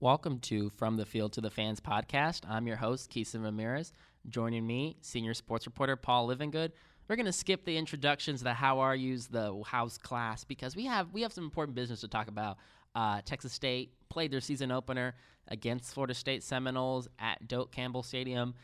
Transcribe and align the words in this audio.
Welcome 0.00 0.38
to 0.42 0.70
From 0.76 0.96
the 0.96 1.04
Field 1.04 1.32
to 1.32 1.40
the 1.40 1.50
Fans 1.50 1.80
podcast. 1.80 2.48
I'm 2.48 2.68
your 2.68 2.76
host, 2.76 3.10
Keeson 3.10 3.42
Ramirez. 3.42 3.92
Joining 4.28 4.64
me, 4.64 4.96
senior 5.00 5.34
sports 5.34 5.66
reporter 5.66 5.96
Paul 5.96 6.28
Livingood. 6.28 6.70
We're 7.08 7.16
going 7.16 7.26
to 7.26 7.32
skip 7.32 7.64
the 7.64 7.76
introductions, 7.76 8.40
the 8.40 8.54
how 8.54 8.78
are 8.78 8.94
yous, 8.94 9.26
the 9.26 9.60
house 9.66 9.98
class, 9.98 10.44
because 10.44 10.76
we 10.76 10.86
have 10.86 11.12
we 11.12 11.22
have 11.22 11.32
some 11.32 11.42
important 11.42 11.74
business 11.74 12.02
to 12.02 12.08
talk 12.08 12.28
about. 12.28 12.58
Uh, 12.94 13.22
Texas 13.24 13.52
State 13.52 13.92
played 14.08 14.30
their 14.30 14.40
season 14.40 14.70
opener 14.70 15.16
against 15.48 15.92
Florida 15.92 16.14
State 16.14 16.44
Seminoles 16.44 17.08
at 17.18 17.48
Doak 17.48 17.72
Campbell 17.72 18.04
Stadium. 18.04 18.54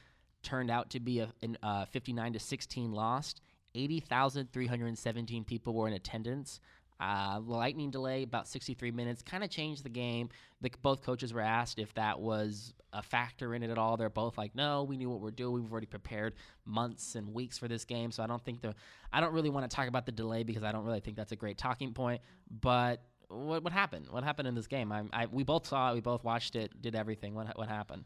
Turned 0.45 0.71
out 0.71 0.91
to 0.91 1.01
be 1.01 1.19
a, 1.19 1.29
uh, 1.65 1.85
59 1.87 2.35
to 2.35 2.39
16 2.39 2.93
loss. 2.93 3.35
80,317 3.75 5.43
people 5.43 5.75
were 5.75 5.89
in 5.89 5.95
attendance. 5.95 6.61
Uh, 7.01 7.41
lightning 7.45 7.91
delay, 7.91 8.23
about 8.23 8.47
63 8.47 8.93
minutes, 8.93 9.21
kind 9.21 9.43
of 9.43 9.51
changed 9.51 9.83
the 9.83 9.89
game. 9.89 10.29
The, 10.61 10.71
both 10.81 11.03
coaches 11.03 11.33
were 11.35 11.41
asked 11.41 11.79
if 11.79 11.93
that 11.95 12.21
was 12.21 12.73
a 12.93 13.03
factor 13.03 13.55
in 13.55 13.63
it 13.65 13.71
at 13.71 13.79
all. 13.79 13.97
They're 13.97 14.09
both 14.09 14.39
like, 14.39 14.55
"No, 14.55 14.85
we 14.85 14.97
knew 14.97 15.11
what 15.11 15.21
we're 15.21 15.33
doing. 15.33 15.63
We've 15.63 15.73
already 15.73 15.89
prepared 15.89 16.35
months 16.65 17.17
and 17.17 17.35
weeks 17.35 17.59
for 17.59 17.67
this 17.67 17.85
game." 17.85 18.13
So 18.13 18.23
I 18.23 18.29
don't 18.29 18.43
think 18.45 18.63
the, 18.63 18.75
I 19.13 19.21
don't 19.21 19.33
really 19.33 19.51
want 19.51 19.69
to 19.69 19.75
talk 19.75 19.89
about 19.89 20.07
the 20.07 20.13
delay 20.13 20.45
because 20.45 20.63
I 20.63 20.71
don't 20.71 20.85
really 20.85 21.01
think 21.01 21.17
that's 21.17 21.33
a 21.33 21.37
great 21.37 21.59
talking 21.59 21.93
point. 21.93 22.23
But 22.49 23.03
what 23.29 23.65
what 23.65 23.73
happened? 23.73 24.07
What 24.11 24.23
happened 24.23 24.49
in 24.49 24.55
this 24.55 24.69
game? 24.69 24.93
I, 24.93 25.03
I 25.13 25.27
we 25.27 25.43
both 25.43 25.67
saw 25.67 25.91
it. 25.91 25.95
We 25.95 26.01
both 26.01 26.23
watched 26.23 26.55
it. 26.57 26.81
Did 26.81 26.95
everything. 26.95 27.35
What 27.35 27.59
what 27.59 27.69
happened? 27.69 28.05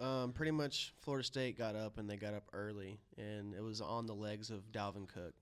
Um, 0.00 0.32
pretty 0.32 0.52
much, 0.52 0.94
Florida 1.00 1.24
State 1.24 1.56
got 1.58 1.76
up 1.76 1.98
and 1.98 2.08
they 2.08 2.16
got 2.16 2.34
up 2.34 2.44
early, 2.52 2.98
and 3.18 3.54
it 3.54 3.62
was 3.62 3.80
on 3.80 4.06
the 4.06 4.14
legs 4.14 4.50
of 4.50 4.72
Dalvin 4.72 5.06
Cook. 5.06 5.34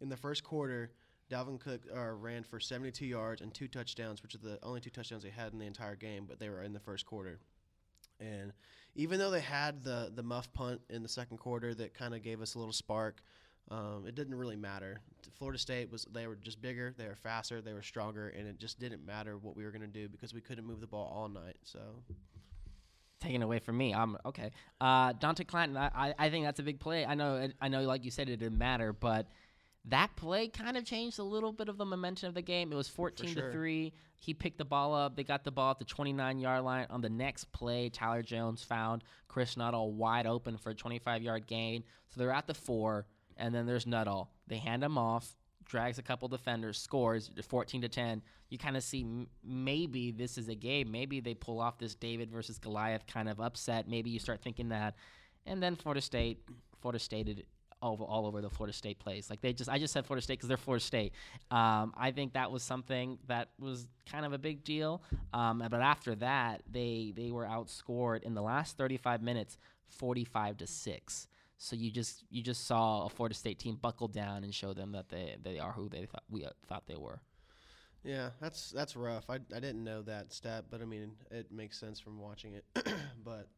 In 0.00 0.08
the 0.08 0.16
first 0.16 0.44
quarter, 0.44 0.92
Dalvin 1.30 1.60
Cook 1.60 1.82
uh, 1.94 2.10
ran 2.10 2.42
for 2.42 2.58
72 2.58 3.06
yards 3.06 3.40
and 3.40 3.54
two 3.54 3.68
touchdowns, 3.68 4.22
which 4.22 4.34
are 4.34 4.38
the 4.38 4.58
only 4.62 4.80
two 4.80 4.90
touchdowns 4.90 5.22
they 5.22 5.30
had 5.30 5.52
in 5.52 5.58
the 5.58 5.66
entire 5.66 5.96
game, 5.96 6.26
but 6.28 6.38
they 6.40 6.48
were 6.48 6.62
in 6.62 6.72
the 6.72 6.80
first 6.80 7.06
quarter. 7.06 7.38
And 8.18 8.52
even 8.94 9.18
though 9.18 9.30
they 9.30 9.40
had 9.40 9.82
the 9.82 10.12
the 10.14 10.22
muff 10.22 10.52
punt 10.52 10.80
in 10.90 11.02
the 11.02 11.08
second 11.08 11.38
quarter 11.38 11.74
that 11.74 11.94
kind 11.94 12.14
of 12.14 12.22
gave 12.22 12.42
us 12.42 12.54
a 12.54 12.58
little 12.58 12.72
spark, 12.72 13.22
um, 13.70 14.04
it 14.06 14.14
didn't 14.14 14.34
really 14.34 14.56
matter. 14.56 15.00
Florida 15.38 15.58
State 15.58 15.90
was 15.90 16.06
they 16.12 16.26
were 16.26 16.36
just 16.36 16.60
bigger, 16.60 16.92
they 16.98 17.06
were 17.06 17.16
faster, 17.16 17.62
they 17.62 17.72
were 17.72 17.82
stronger, 17.82 18.28
and 18.28 18.48
it 18.48 18.58
just 18.58 18.80
didn't 18.80 19.06
matter 19.06 19.38
what 19.38 19.56
we 19.56 19.64
were 19.64 19.70
going 19.70 19.80
to 19.80 19.86
do 19.86 20.08
because 20.08 20.34
we 20.34 20.40
couldn't 20.40 20.66
move 20.66 20.80
the 20.80 20.86
ball 20.86 21.10
all 21.14 21.28
night. 21.28 21.56
So 21.62 21.78
taken 23.20 23.42
away 23.42 23.58
from 23.58 23.76
me. 23.76 23.94
I'm 23.94 24.16
okay. 24.26 24.50
Uh, 24.80 25.12
Dante 25.12 25.44
Clanton, 25.44 25.76
I, 25.76 26.14
I 26.18 26.30
think 26.30 26.44
that's 26.44 26.58
a 26.58 26.62
big 26.62 26.80
play. 26.80 27.04
I 27.04 27.14
know, 27.14 27.48
I 27.60 27.68
know, 27.68 27.82
like 27.82 28.04
you 28.04 28.10
said, 28.10 28.28
it 28.28 28.38
didn't 28.38 28.58
matter, 28.58 28.92
but 28.92 29.28
that 29.86 30.14
play 30.16 30.48
kind 30.48 30.76
of 30.76 30.84
changed 30.84 31.18
a 31.18 31.22
little 31.22 31.52
bit 31.52 31.68
of 31.68 31.78
the 31.78 31.84
momentum 31.84 32.28
of 32.28 32.34
the 32.34 32.42
game. 32.42 32.72
It 32.72 32.76
was 32.76 32.88
14 32.88 33.34
sure. 33.34 33.46
to 33.46 33.52
3. 33.52 33.92
He 34.18 34.34
picked 34.34 34.58
the 34.58 34.64
ball 34.64 34.94
up. 34.94 35.16
They 35.16 35.24
got 35.24 35.44
the 35.44 35.50
ball 35.50 35.70
at 35.70 35.78
the 35.78 35.86
29 35.86 36.38
yard 36.38 36.62
line. 36.62 36.86
On 36.90 37.00
the 37.00 37.08
next 37.08 37.50
play, 37.52 37.88
Tyler 37.88 38.22
Jones 38.22 38.62
found 38.62 39.02
Chris 39.28 39.56
Nuttall 39.56 39.92
wide 39.92 40.26
open 40.26 40.58
for 40.58 40.70
a 40.70 40.74
25 40.74 41.22
yard 41.22 41.46
gain. 41.46 41.84
So 42.08 42.20
they're 42.20 42.32
at 42.32 42.46
the 42.46 42.54
four, 42.54 43.06
and 43.36 43.54
then 43.54 43.66
there's 43.66 43.86
Nuttall. 43.86 44.30
They 44.46 44.58
hand 44.58 44.84
him 44.84 44.98
off, 44.98 45.34
drags 45.64 45.98
a 45.98 46.02
couple 46.02 46.28
defenders, 46.28 46.76
scores 46.76 47.30
14 47.48 47.80
to 47.80 47.88
10. 47.88 48.20
You 48.50 48.58
kind 48.58 48.76
of 48.76 48.82
see 48.82 49.02
m- 49.02 49.28
maybe 49.42 50.10
this 50.10 50.36
is 50.36 50.48
a 50.48 50.54
game. 50.54 50.90
Maybe 50.90 51.20
they 51.20 51.34
pull 51.34 51.58
off 51.58 51.78
this 51.78 51.94
David 51.94 52.30
versus 52.30 52.58
Goliath 52.58 53.06
kind 53.06 53.30
of 53.30 53.40
upset. 53.40 53.88
Maybe 53.88 54.10
you 54.10 54.18
start 54.18 54.42
thinking 54.42 54.68
that. 54.68 54.96
And 55.46 55.62
then 55.62 55.76
Florida 55.76 56.02
State, 56.02 56.42
Florida 56.82 56.98
State 56.98 57.46
all, 57.82 58.02
all 58.08 58.26
over 58.26 58.40
the 58.40 58.50
Florida 58.50 58.72
State 58.72 58.98
plays. 58.98 59.30
Like 59.30 59.40
they 59.40 59.52
just, 59.52 59.70
I 59.70 59.78
just 59.78 59.92
said 59.92 60.06
Florida 60.06 60.22
State 60.22 60.34
because 60.34 60.48
they're 60.48 60.56
Florida 60.56 60.84
State. 60.84 61.12
Um, 61.50 61.94
I 61.96 62.10
think 62.10 62.34
that 62.34 62.50
was 62.50 62.62
something 62.62 63.18
that 63.26 63.50
was 63.58 63.86
kind 64.10 64.24
of 64.24 64.32
a 64.32 64.38
big 64.38 64.64
deal. 64.64 65.02
Um, 65.32 65.64
but 65.70 65.80
after 65.80 66.14
that, 66.16 66.62
they 66.70 67.12
they 67.16 67.30
were 67.30 67.44
outscored 67.44 68.22
in 68.22 68.34
the 68.34 68.42
last 68.42 68.76
35 68.76 69.22
minutes, 69.22 69.58
45 69.88 70.58
to 70.58 70.66
six. 70.66 71.26
So 71.58 71.76
you 71.76 71.90
just 71.90 72.24
you 72.30 72.42
just 72.42 72.66
saw 72.66 73.04
a 73.04 73.08
Florida 73.08 73.34
State 73.34 73.58
team 73.58 73.76
buckle 73.80 74.08
down 74.08 74.44
and 74.44 74.54
show 74.54 74.72
them 74.72 74.92
that 74.92 75.10
they 75.10 75.36
they 75.42 75.58
are 75.58 75.72
who 75.72 75.88
they 75.88 76.06
thought 76.06 76.24
we 76.30 76.44
uh, 76.44 76.50
thought 76.66 76.86
they 76.86 76.96
were. 76.96 77.20
Yeah, 78.02 78.30
that's 78.40 78.70
that's 78.70 78.96
rough. 78.96 79.28
I, 79.28 79.34
I 79.34 79.60
didn't 79.60 79.84
know 79.84 80.00
that 80.02 80.32
stat, 80.32 80.64
but 80.70 80.80
I 80.80 80.86
mean 80.86 81.12
it 81.30 81.52
makes 81.52 81.78
sense 81.78 82.00
from 82.00 82.18
watching 82.18 82.54
it. 82.54 82.64
but 83.24 83.48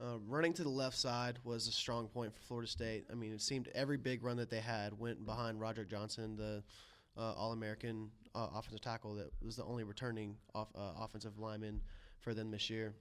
uh, 0.00 0.18
running 0.26 0.52
to 0.54 0.62
the 0.62 0.70
left 0.70 0.96
side 0.96 1.38
was 1.44 1.68
a 1.68 1.72
strong 1.72 2.08
point 2.08 2.34
for 2.34 2.40
Florida 2.42 2.70
State. 2.70 3.04
I 3.10 3.14
mean, 3.14 3.32
it 3.32 3.42
seemed 3.42 3.68
every 3.74 3.96
big 3.96 4.22
run 4.22 4.36
that 4.38 4.50
they 4.50 4.60
had 4.60 4.98
went 4.98 5.24
behind 5.26 5.60
Roderick 5.60 5.90
Johnson, 5.90 6.36
the 6.36 6.62
uh, 7.16 7.34
All 7.34 7.52
American 7.52 8.10
uh, 8.34 8.48
offensive 8.54 8.80
tackle 8.80 9.14
that 9.16 9.30
was 9.42 9.56
the 9.56 9.64
only 9.64 9.84
returning 9.84 10.36
off, 10.54 10.68
uh, 10.74 10.92
offensive 11.00 11.38
lineman 11.38 11.80
for 12.20 12.34
them 12.34 12.50
this 12.50 12.70
year. 12.70 12.94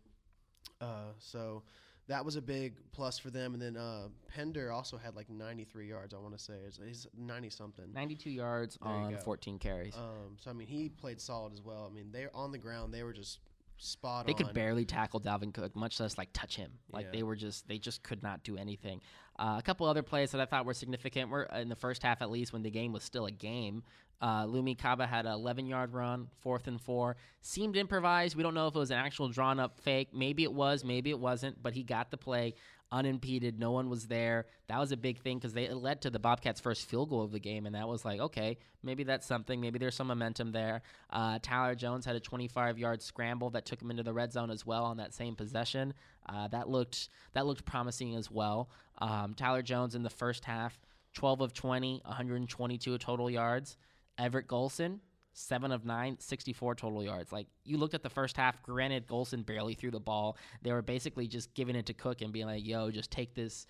Uh, 0.82 1.12
so 1.20 1.64
that 2.08 2.26
was 2.26 2.36
a 2.36 2.42
big 2.42 2.74
plus 2.92 3.18
for 3.18 3.30
them. 3.30 3.54
And 3.54 3.62
then 3.62 3.78
uh, 3.78 4.08
Pender 4.28 4.72
also 4.72 4.98
had 4.98 5.16
like 5.16 5.30
93 5.30 5.88
yards, 5.88 6.14
I 6.14 6.18
want 6.18 6.38
to 6.38 6.44
say. 6.44 6.56
He's 6.86 7.08
90 7.18 7.50
something. 7.50 7.86
92 7.94 8.30
yards 8.30 8.78
there 8.82 8.92
on 8.92 9.16
14 9.18 9.60
carries. 9.60 9.96
Um, 9.96 10.36
so, 10.38 10.50
I 10.50 10.54
mean, 10.54 10.68
he 10.68 10.90
played 10.90 11.22
solid 11.22 11.54
as 11.54 11.62
well. 11.62 11.88
I 11.90 11.94
mean, 11.94 12.10
they're 12.12 12.36
on 12.36 12.52
the 12.52 12.58
ground. 12.58 12.94
They 12.94 13.04
were 13.04 13.14
just 13.14 13.40
spot 13.80 14.26
they 14.28 14.34
on. 14.34 14.38
could 14.38 14.54
barely 14.54 14.86
tackle 14.86 15.20
Dalvin 15.20 15.54
Cook, 15.54 15.76
much 15.76 16.00
less 16.00 16.18
like 16.18 16.30
touch 16.34 16.56
him. 16.56 16.72
Like 16.92 17.06
Yeah. 17.08 17.12
they 17.14 17.24
were 17.24 17.36
just 17.36 17.68
they 17.68 17.78
just 17.78 18.04
could 18.04 18.22
not 18.24 18.44
do 18.44 18.58
anything. 18.58 19.02
Uh, 19.38 19.56
a 19.58 19.62
couple 19.62 19.88
other 19.88 20.04
plays 20.04 20.32
that 20.32 20.42
I 20.42 20.46
thought 20.46 20.66
were 20.66 20.74
significant 20.74 21.30
were 21.30 21.44
in 21.44 21.70
the 21.70 21.76
first 21.76 22.04
half 22.04 22.22
at 22.22 22.30
least 22.30 22.52
when 22.54 22.62
the 22.62 22.70
game 22.72 22.92
was 22.92 23.04
still 23.04 23.26
a 23.26 23.32
game. 23.32 23.84
Uh, 24.22 24.44
Lumi 24.46 24.78
Kaba 24.78 25.08
had 25.08 25.26
an 25.26 25.32
11 25.32 25.66
yard 25.66 25.94
run, 25.94 26.28
fourth 26.42 26.68
and 26.68 26.82
four. 26.82 27.16
Seemed 27.42 27.78
improvised. 27.78 28.36
We 28.36 28.44
don't 28.44 28.54
know 28.54 28.68
if 28.68 28.76
it 28.76 28.80
was 28.80 28.92
an 28.92 28.98
actual 28.98 29.30
drawn 29.30 29.62
up 29.62 29.80
fake. 29.80 30.10
Maybe 30.14 30.44
it 30.44 30.52
was, 30.52 30.84
maybe 30.84 31.10
it 31.10 31.20
wasn't, 31.20 31.64
but 31.64 31.74
he 31.74 31.84
got 31.84 32.12
the 32.12 32.18
play 32.18 32.56
unimpeded. 32.92 33.60
No 33.60 33.72
one 33.72 33.90
was 33.90 34.08
there. 34.08 34.46
That 34.68 34.80
was 34.80 34.92
a 34.92 34.98
big 34.98 35.20
thing 35.20 35.38
because 35.38 35.56
it 35.56 35.76
led 35.76 36.02
to 36.02 36.10
the 36.10 36.20
Bobcats' 36.20 36.60
first 36.60 36.88
field 36.88 37.10
goal 37.10 37.24
of 37.24 37.32
the 37.32 37.40
game, 37.40 37.66
and 37.66 37.76
that 37.76 37.88
was 37.88 38.04
like, 38.06 38.20
okay, 38.20 38.58
maybe 38.84 39.04
that's 39.04 39.26
something. 39.28 39.60
Maybe 39.62 39.80
there's 39.80 39.96
some 39.96 40.08
momentum 40.08 40.52
there. 40.52 40.82
Uh, 41.10 41.40
Tyler 41.42 41.76
Jones 41.76 42.06
had 42.06 42.16
a 42.16 42.20
25 42.20 42.78
yard 42.78 43.02
scramble 43.02 43.50
that 43.52 43.66
took 43.66 43.82
him 43.82 43.92
into 43.92 44.04
the 44.04 44.14
red 44.14 44.32
zone 44.32 44.50
as 44.52 44.66
well 44.66 44.86
on 44.86 44.98
that 44.98 45.14
same 45.14 45.36
possession. 45.36 45.94
Uh, 46.28 46.48
that 46.50 46.70
looked 46.70 47.10
that 47.34 47.46
looked 47.46 47.66
promising 47.66 48.16
as 48.16 48.30
well. 48.30 48.70
Um, 49.00 49.34
Tyler 49.34 49.62
Jones 49.62 49.96
in 49.96 50.04
the 50.04 50.10
first 50.10 50.46
half, 50.46 50.80
12 51.14 51.42
of 51.42 51.54
20, 51.54 52.02
122 52.06 52.98
total 52.98 53.30
yards. 53.30 53.78
Everett 54.18 54.48
Golson, 54.48 55.00
seven 55.40 55.72
of 55.72 55.86
nine, 55.86 56.18
64 56.20 56.76
total 56.76 57.04
yards. 57.04 57.32
Like 57.32 57.48
you 57.64 57.78
looked 57.78 57.94
at 57.94 58.04
the 58.04 58.10
first 58.10 58.36
half, 58.38 58.62
granted 58.62 59.08
Golson 59.08 59.46
barely 59.46 59.74
threw 59.74 59.92
the 59.92 60.00
ball. 60.00 60.38
They 60.62 60.72
were 60.72 60.82
basically 60.82 61.28
just 61.28 61.54
giving 61.54 61.76
it 61.76 61.86
to 61.88 61.94
Cook 61.94 62.22
and 62.22 62.32
being 62.34 62.46
like, 62.46 62.66
"Yo, 62.66 62.92
just 62.92 63.12
take 63.12 63.34
this." 63.34 63.66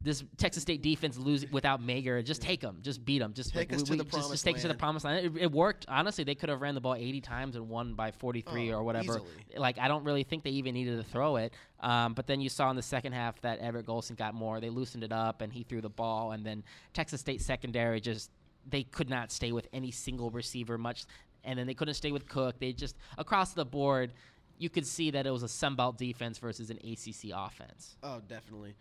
This 0.00 0.22
Texas 0.36 0.62
State 0.62 0.82
defense 0.82 1.16
lose 1.16 1.50
without 1.50 1.80
Mager. 1.80 2.22
Just 2.22 2.42
take 2.42 2.60
them, 2.60 2.78
just 2.82 3.04
beat 3.06 3.20
them, 3.20 3.32
just 3.32 3.54
Take 3.54 3.70
like, 3.70 3.80
us 3.80 3.88
we- 3.88 3.96
to 3.96 4.02
the 4.02 4.04
just, 4.04 4.10
promised 4.10 4.30
just 4.32 4.44
take 4.44 4.56
us 4.56 4.62
to 4.62 4.66
the 4.68 4.72
land. 4.72 4.78
promised 4.80 5.04
land. 5.06 5.24
It, 5.38 5.42
it 5.44 5.52
worked. 5.52 5.86
Honestly, 5.88 6.24
they 6.24 6.34
could 6.34 6.50
have 6.50 6.60
ran 6.60 6.74
the 6.74 6.80
ball 6.80 6.94
80 6.96 7.20
times 7.22 7.56
and 7.56 7.70
won 7.70 7.94
by 7.94 8.10
43 8.10 8.70
Oh, 8.72 8.78
or 8.78 8.82
whatever. 8.82 9.14
easily. 9.14 9.30
Like 9.56 9.78
I 9.78 9.88
don't 9.88 10.04
really 10.04 10.24
think 10.24 10.42
they 10.42 10.50
even 10.50 10.74
needed 10.74 10.96
to 10.98 11.04
throw 11.04 11.36
it. 11.36 11.54
Um, 11.80 12.12
but 12.12 12.26
then 12.26 12.40
you 12.42 12.50
saw 12.50 12.68
in 12.68 12.76
the 12.76 12.82
second 12.82 13.12
half 13.12 13.40
that 13.42 13.60
Everett 13.60 13.86
Golson 13.86 14.14
got 14.16 14.34
more. 14.34 14.60
They 14.60 14.68
loosened 14.68 15.04
it 15.04 15.12
up 15.12 15.40
and 15.40 15.50
he 15.50 15.62
threw 15.62 15.80
the 15.80 15.88
ball, 15.88 16.32
and 16.32 16.44
then 16.44 16.64
Texas 16.92 17.20
State 17.22 17.40
secondary 17.40 18.00
just 18.00 18.30
they 18.68 18.82
could 18.84 19.10
not 19.10 19.30
stay 19.30 19.52
with 19.52 19.68
any 19.72 19.90
single 19.90 20.30
receiver 20.30 20.78
much, 20.78 21.04
and 21.44 21.58
then 21.58 21.66
they 21.66 21.74
couldn't 21.74 21.94
stay 21.94 22.12
with 22.12 22.28
Cook. 22.28 22.58
They 22.58 22.72
just 22.72 22.96
across 23.18 23.52
the 23.52 23.64
board. 23.64 24.12
You 24.56 24.70
could 24.70 24.86
see 24.86 25.10
that 25.10 25.26
it 25.26 25.32
was 25.32 25.42
a 25.42 25.46
Sunbelt 25.46 25.96
defense 25.96 26.38
versus 26.38 26.70
an 26.70 26.78
ACC 26.78 27.32
offense. 27.34 27.96
Oh, 28.04 28.20
definitely. 28.28 28.74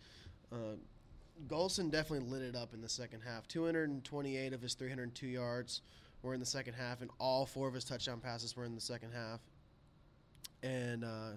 Uh, 0.52 0.76
Golson 1.48 1.90
definitely 1.90 2.30
lit 2.30 2.44
it 2.44 2.56
up 2.56 2.76
in 2.76 2.82
the 2.82 2.90
second 2.90 3.22
half. 3.22 3.48
228 3.48 4.54
of 4.54 4.62
his 4.62 4.76
302 4.76 5.26
yards 5.26 5.82
were 6.22 6.34
in 6.34 6.40
the 6.40 6.46
second 6.46 6.74
half, 6.74 7.02
and 7.02 7.10
all 7.20 7.46
four 7.46 7.68
of 7.68 7.74
his 7.74 7.84
touchdown 7.84 8.20
passes 8.20 8.56
were 8.56 8.66
in 8.66 8.76
the 8.76 8.82
second 8.82 9.12
half. 9.14 9.40
And 10.62 11.04
uh, 11.04 11.32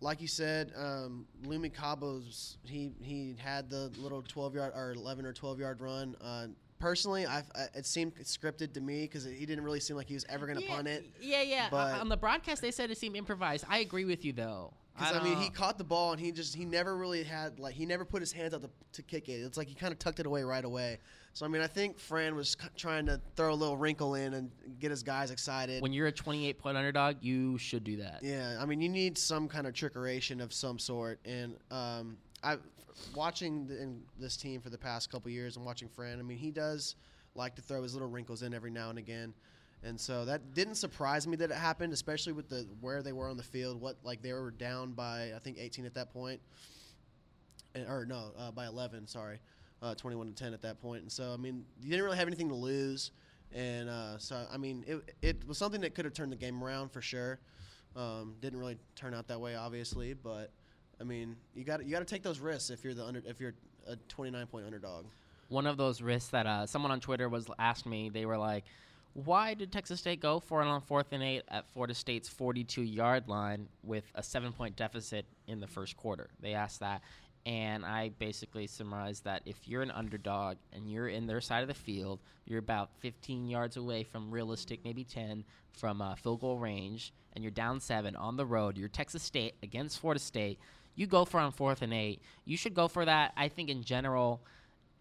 like 0.00 0.20
you 0.20 0.28
said, 0.28 0.72
um, 0.76 1.26
Lumi 1.44 1.72
Kaba's 1.72 2.58
he 2.64 2.92
he 3.02 3.34
had 3.38 3.68
the 3.68 3.90
little 3.98 4.22
12 4.22 4.54
yard 4.54 4.72
or 4.74 4.92
11 4.92 5.26
or 5.26 5.32
12 5.32 5.58
yard 5.58 5.80
run. 5.80 6.16
Uh, 6.20 6.46
personally, 6.80 7.26
I, 7.26 7.38
I 7.54 7.66
it 7.74 7.86
seemed 7.86 8.16
scripted 8.16 8.72
to 8.72 8.80
me 8.80 9.02
because 9.02 9.24
he 9.24 9.46
didn't 9.46 9.62
really 9.62 9.80
seem 9.80 9.96
like 9.96 10.08
he 10.08 10.14
was 10.14 10.26
ever 10.28 10.46
going 10.46 10.58
to 10.58 10.64
yeah, 10.64 10.74
punt 10.74 10.88
it. 10.88 11.04
Yeah, 11.20 11.42
yeah. 11.42 11.68
but- 11.70 12.00
on 12.00 12.08
the 12.08 12.16
broadcast, 12.16 12.62
they 12.62 12.72
said 12.72 12.90
it 12.90 12.98
seemed 12.98 13.16
improvised. 13.16 13.64
I 13.68 13.78
agree 13.78 14.04
with 14.04 14.24
you 14.24 14.32
though. 14.32 14.72
Because 14.98 15.16
I, 15.16 15.24
mean, 15.24 15.38
he 15.38 15.48
caught 15.48 15.78
the 15.78 15.84
ball 15.84 16.12
and 16.12 16.20
he 16.20 16.30
just 16.30 16.54
he 16.54 16.66
never 16.66 16.94
really 16.94 17.22
had 17.22 17.58
like 17.58 17.74
he 17.74 17.86
never 17.86 18.04
put 18.04 18.20
his 18.20 18.32
hands 18.32 18.52
out 18.52 18.62
to, 18.62 18.70
to 18.92 19.02
kick 19.02 19.28
it. 19.30 19.34
It's 19.34 19.56
like 19.56 19.66
he 19.66 19.74
kind 19.74 19.92
of 19.92 19.98
tucked 19.98 20.20
it 20.20 20.26
away 20.26 20.42
right 20.42 20.64
away. 20.64 20.98
So 21.32 21.46
I 21.46 21.48
mean, 21.48 21.62
I 21.62 21.68
think 21.68 21.98
Fran 21.98 22.34
was 22.34 22.56
c- 22.60 22.68
trying 22.76 23.06
to 23.06 23.18
throw 23.34 23.52
a 23.52 23.54
little 23.54 23.78
wrinkle 23.78 24.14
in 24.14 24.34
and 24.34 24.50
get 24.78 24.90
his 24.90 25.02
guys 25.02 25.30
excited. 25.30 25.80
when 25.80 25.92
you're 25.92 26.08
a 26.08 26.12
28 26.12 26.58
point 26.58 26.76
underdog, 26.76 27.16
you 27.22 27.56
should 27.56 27.84
do 27.84 27.96
that. 27.98 28.18
yeah, 28.22 28.58
I 28.60 28.66
mean, 28.66 28.80
you 28.82 28.88
need 28.90 29.16
some 29.16 29.48
kind 29.48 29.66
of 29.66 29.72
trickeration 29.72 30.42
of 30.42 30.52
some 30.52 30.78
sort. 30.78 31.20
And 31.24 31.56
um, 31.70 32.18
I 32.42 32.56
watching 33.14 33.66
the, 33.66 33.80
in 33.80 34.02
this 34.18 34.36
team 34.36 34.60
for 34.60 34.70
the 34.70 34.78
past 34.78 35.10
couple 35.10 35.30
years 35.30 35.56
and 35.56 35.64
watching 35.64 35.88
Fran. 35.88 36.18
I 36.18 36.22
mean, 36.22 36.38
he 36.38 36.50
does 36.50 36.96
like 37.34 37.54
to 37.56 37.62
throw 37.62 37.82
his 37.82 37.94
little 37.94 38.08
wrinkles 38.08 38.42
in 38.42 38.54
every 38.54 38.70
now 38.70 38.90
and 38.90 38.98
again. 38.98 39.34
And 39.82 39.98
so 39.98 40.24
that 40.26 40.54
didn't 40.54 40.74
surprise 40.74 41.26
me 41.26 41.36
that 41.36 41.50
it 41.50 41.56
happened, 41.56 41.92
especially 41.92 42.32
with 42.32 42.48
the 42.48 42.66
where 42.80 43.02
they 43.02 43.12
were 43.12 43.30
on 43.30 43.36
the 43.36 43.42
field. 43.42 43.80
What 43.80 43.96
like 44.04 44.20
they 44.20 44.32
were 44.32 44.50
down 44.50 44.92
by 44.92 45.32
I 45.34 45.38
think 45.38 45.56
18 45.58 45.86
at 45.86 45.94
that 45.94 46.12
point, 46.12 46.40
and, 47.74 47.88
or 47.88 48.04
no, 48.04 48.32
uh, 48.38 48.50
by 48.50 48.66
11. 48.66 49.06
Sorry, 49.06 49.38
uh, 49.80 49.94
21 49.94 50.28
to 50.28 50.34
10 50.34 50.52
at 50.52 50.60
that 50.62 50.82
point. 50.82 51.02
And 51.02 51.10
so 51.10 51.32
I 51.32 51.38
mean, 51.38 51.64
you 51.82 51.88
didn't 51.88 52.04
really 52.04 52.18
have 52.18 52.26
anything 52.26 52.50
to 52.50 52.54
lose, 52.54 53.12
and 53.54 53.88
uh, 53.88 54.18
so 54.18 54.44
I 54.52 54.58
mean, 54.58 54.84
it 54.86 55.14
it 55.22 55.48
was 55.48 55.56
something 55.56 55.80
that 55.80 55.94
could 55.94 56.04
have 56.04 56.12
turned 56.12 56.32
the 56.32 56.36
game 56.36 56.62
around 56.62 56.92
for 56.92 57.00
sure. 57.00 57.40
Um, 57.96 58.34
didn't 58.42 58.58
really 58.58 58.76
turn 58.96 59.14
out 59.14 59.28
that 59.28 59.40
way, 59.40 59.56
obviously, 59.56 60.12
but 60.12 60.52
I 61.00 61.04
mean, 61.04 61.36
you 61.54 61.64
got 61.64 61.84
you 61.84 61.90
got 61.90 62.00
to 62.00 62.04
take 62.04 62.22
those 62.22 62.38
risks 62.38 62.70
if 62.70 62.84
you're 62.84 62.94
the 62.94 63.04
under 63.04 63.22
if 63.26 63.40
you're 63.40 63.54
a 63.86 63.96
29 64.08 64.46
point 64.46 64.66
underdog. 64.66 65.06
One 65.48 65.66
of 65.66 65.76
those 65.76 66.00
risks 66.00 66.30
that 66.30 66.46
uh, 66.46 66.66
someone 66.66 66.92
on 66.92 67.00
Twitter 67.00 67.28
was 67.28 67.48
asked 67.58 67.86
me. 67.86 68.10
They 68.10 68.26
were 68.26 68.36
like, 68.38 68.64
"Why 69.14 69.54
did 69.54 69.72
Texas 69.72 70.00
State 70.00 70.20
go 70.20 70.38
for 70.40 70.62
it 70.62 70.66
on 70.66 70.80
fourth 70.82 71.12
and 71.12 71.22
eight 71.22 71.42
at 71.48 71.66
Florida 71.72 71.94
State's 71.94 72.28
42 72.28 72.82
yard 72.82 73.28
line 73.28 73.68
with 73.82 74.04
a 74.14 74.22
seven 74.22 74.52
point 74.52 74.76
deficit 74.76 75.24
in 75.48 75.60
the 75.60 75.66
first 75.66 75.96
quarter?" 75.96 76.28
They 76.40 76.52
asked 76.52 76.80
that, 76.80 77.00
and 77.46 77.84
I 77.84 78.10
basically 78.18 78.66
summarized 78.66 79.24
that 79.24 79.42
if 79.46 79.66
you're 79.66 79.82
an 79.82 79.90
underdog 79.90 80.58
and 80.72 80.90
you're 80.90 81.08
in 81.08 81.26
their 81.26 81.40
side 81.40 81.62
of 81.62 81.68
the 81.68 81.74
field, 81.74 82.20
you're 82.44 82.58
about 82.58 82.90
15 82.98 83.48
yards 83.48 83.76
away 83.76 84.04
from 84.04 84.30
realistic, 84.30 84.80
maybe 84.84 85.04
10 85.04 85.44
from 85.72 86.02
uh, 86.02 86.14
field 86.16 86.40
goal 86.40 86.58
range, 86.58 87.14
and 87.32 87.42
you're 87.42 87.50
down 87.50 87.80
seven 87.80 88.14
on 88.16 88.36
the 88.36 88.44
road. 88.44 88.76
You're 88.76 88.88
Texas 88.88 89.22
State 89.22 89.54
against 89.62 90.00
Florida 90.00 90.20
State. 90.20 90.58
You 90.94 91.06
go 91.06 91.24
for 91.24 91.40
on 91.40 91.52
fourth 91.52 91.82
and 91.82 91.94
eight. 91.94 92.20
You 92.44 92.56
should 92.56 92.74
go 92.74 92.88
for 92.88 93.04
that. 93.04 93.32
I 93.36 93.48
think 93.48 93.70
in 93.70 93.82
general, 93.82 94.40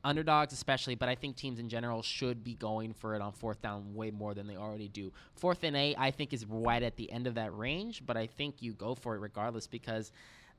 underdogs 0.03 0.53
especially, 0.53 0.95
but 0.95 1.09
I 1.09 1.15
think 1.15 1.35
teams 1.35 1.59
in 1.59 1.69
general 1.69 2.01
should 2.01 2.43
be 2.43 2.55
going 2.55 2.93
for 2.93 3.15
it 3.15 3.21
on 3.21 3.31
fourth 3.31 3.61
down 3.61 3.93
way 3.93 4.11
more 4.11 4.33
than 4.33 4.47
they 4.47 4.55
already 4.55 4.87
do. 4.87 5.11
Fourth 5.35 5.63
and 5.63 5.75
eight, 5.75 5.95
I 5.97 6.11
think, 6.11 6.33
is 6.33 6.45
right 6.45 6.81
at 6.81 6.95
the 6.95 7.11
end 7.11 7.27
of 7.27 7.35
that 7.35 7.55
range, 7.57 8.03
but 8.05 8.15
I 8.17 8.27
think 8.27 8.61
you 8.61 8.73
go 8.73 8.95
for 8.95 9.15
it 9.15 9.19
regardless 9.19 9.67
because 9.67 10.11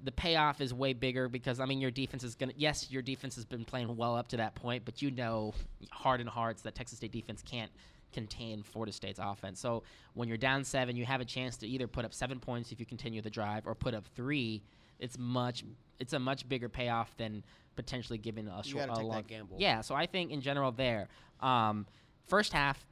the 0.02 0.12
payoff 0.12 0.60
is 0.60 0.72
way 0.72 0.92
bigger 0.92 1.28
because 1.28 1.60
I 1.60 1.66
mean 1.66 1.80
your 1.80 1.90
defense 1.90 2.24
is 2.24 2.34
gonna 2.34 2.54
yes 2.56 2.90
your 2.90 3.02
defense 3.02 3.34
has 3.34 3.44
been 3.44 3.66
playing 3.66 3.94
well 3.96 4.16
up 4.16 4.28
to 4.28 4.38
that 4.38 4.54
point 4.54 4.84
but 4.84 5.02
you 5.02 5.10
know 5.10 5.52
hard 5.90 6.20
in 6.20 6.26
hearts 6.26 6.62
that 6.62 6.74
Texas 6.74 6.98
State 6.98 7.12
defense 7.12 7.42
can't 7.46 7.70
contain 8.12 8.62
Florida 8.62 8.92
State's 8.92 9.20
offense 9.22 9.60
so 9.60 9.82
when 10.14 10.26
you're 10.26 10.38
down 10.38 10.64
seven 10.64 10.96
you 10.96 11.04
have 11.04 11.20
a 11.20 11.24
chance 11.24 11.56
to 11.58 11.66
either 11.66 11.86
put 11.86 12.04
up 12.04 12.14
seven 12.14 12.40
points 12.40 12.72
if 12.72 12.80
you 12.80 12.86
continue 12.86 13.20
the 13.20 13.28
drive 13.30 13.66
or 13.66 13.74
put 13.74 13.92
up 13.92 14.06
three 14.16 14.62
it's 15.00 15.18
much 15.18 15.64
it's 15.98 16.12
a 16.12 16.18
much 16.18 16.48
bigger 16.48 16.68
payoff 16.68 17.16
than 17.16 17.42
potentially 17.74 18.18
giving 18.18 18.46
a 18.46 18.62
short 18.62 18.88
a 18.88 19.00
long 19.00 19.24
gamble. 19.26 19.56
yeah 19.58 19.80
so 19.80 19.94
I 19.94 20.06
think 20.06 20.30
in 20.30 20.40
general 20.40 20.70
there 20.70 21.08
um, 21.40 21.86
first 22.26 22.52
half 22.52 22.86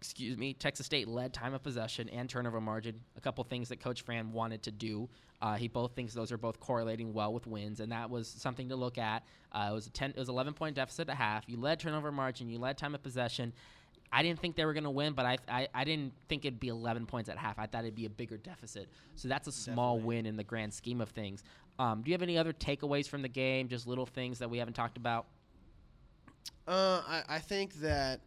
excuse 0.00 0.36
me, 0.36 0.54
Texas 0.54 0.86
State 0.86 1.08
led 1.08 1.32
time 1.32 1.54
of 1.54 1.62
possession 1.62 2.08
and 2.08 2.30
turnover 2.30 2.60
margin. 2.60 3.00
A 3.16 3.20
couple 3.20 3.42
things 3.44 3.68
that 3.68 3.80
Coach 3.80 4.02
Fran 4.02 4.32
wanted 4.32 4.62
to 4.62 4.70
do. 4.70 5.08
Uh, 5.42 5.54
he 5.54 5.68
both 5.68 5.94
thinks 5.94 6.14
those 6.14 6.32
are 6.32 6.38
both 6.38 6.60
correlating 6.60 7.12
well 7.12 7.32
with 7.32 7.46
wins, 7.46 7.80
and 7.80 7.92
that 7.92 8.08
was 8.08 8.28
something 8.28 8.68
to 8.68 8.76
look 8.76 8.98
at. 8.98 9.24
Uh, 9.52 9.68
it 9.70 9.74
was 9.74 9.86
a 9.86 9.90
ten, 9.90 10.10
it 10.10 10.18
was 10.18 10.28
11 10.28 10.54
point 10.54 10.76
deficit 10.76 11.08
at 11.08 11.16
half. 11.16 11.44
You 11.48 11.58
led 11.58 11.80
turnover 11.80 12.12
margin, 12.12 12.48
you 12.48 12.58
led 12.58 12.78
time 12.78 12.94
of 12.94 13.02
possession. 13.02 13.52
I 14.12 14.22
didn't 14.22 14.40
think 14.40 14.56
they 14.56 14.64
were 14.64 14.72
going 14.72 14.84
to 14.84 14.90
win, 14.90 15.12
but 15.12 15.26
I, 15.26 15.38
I 15.48 15.68
I 15.74 15.84
didn't 15.84 16.12
think 16.28 16.44
it'd 16.44 16.60
be 16.60 16.68
11 16.68 17.06
points 17.06 17.28
at 17.28 17.36
half. 17.36 17.58
I 17.58 17.66
thought 17.66 17.84
it'd 17.84 17.94
be 17.94 18.06
a 18.06 18.10
bigger 18.10 18.38
deficit. 18.38 18.88
So 19.16 19.28
that's 19.28 19.46
a 19.48 19.52
small 19.52 19.96
Definitely. 19.96 20.16
win 20.16 20.26
in 20.26 20.36
the 20.36 20.44
grand 20.44 20.72
scheme 20.72 21.00
of 21.00 21.10
things. 21.10 21.42
Um, 21.78 22.02
do 22.02 22.10
you 22.10 22.14
have 22.14 22.22
any 22.22 22.38
other 22.38 22.52
takeaways 22.52 23.08
from 23.08 23.22
the 23.22 23.28
game? 23.28 23.68
Just 23.68 23.86
little 23.86 24.06
things 24.06 24.38
that 24.38 24.50
we 24.50 24.58
haven't 24.58 24.74
talked 24.74 24.96
about. 24.96 25.26
Uh, 26.66 27.02
I, 27.06 27.22
I 27.28 27.38
think 27.38 27.74
that 27.74 28.20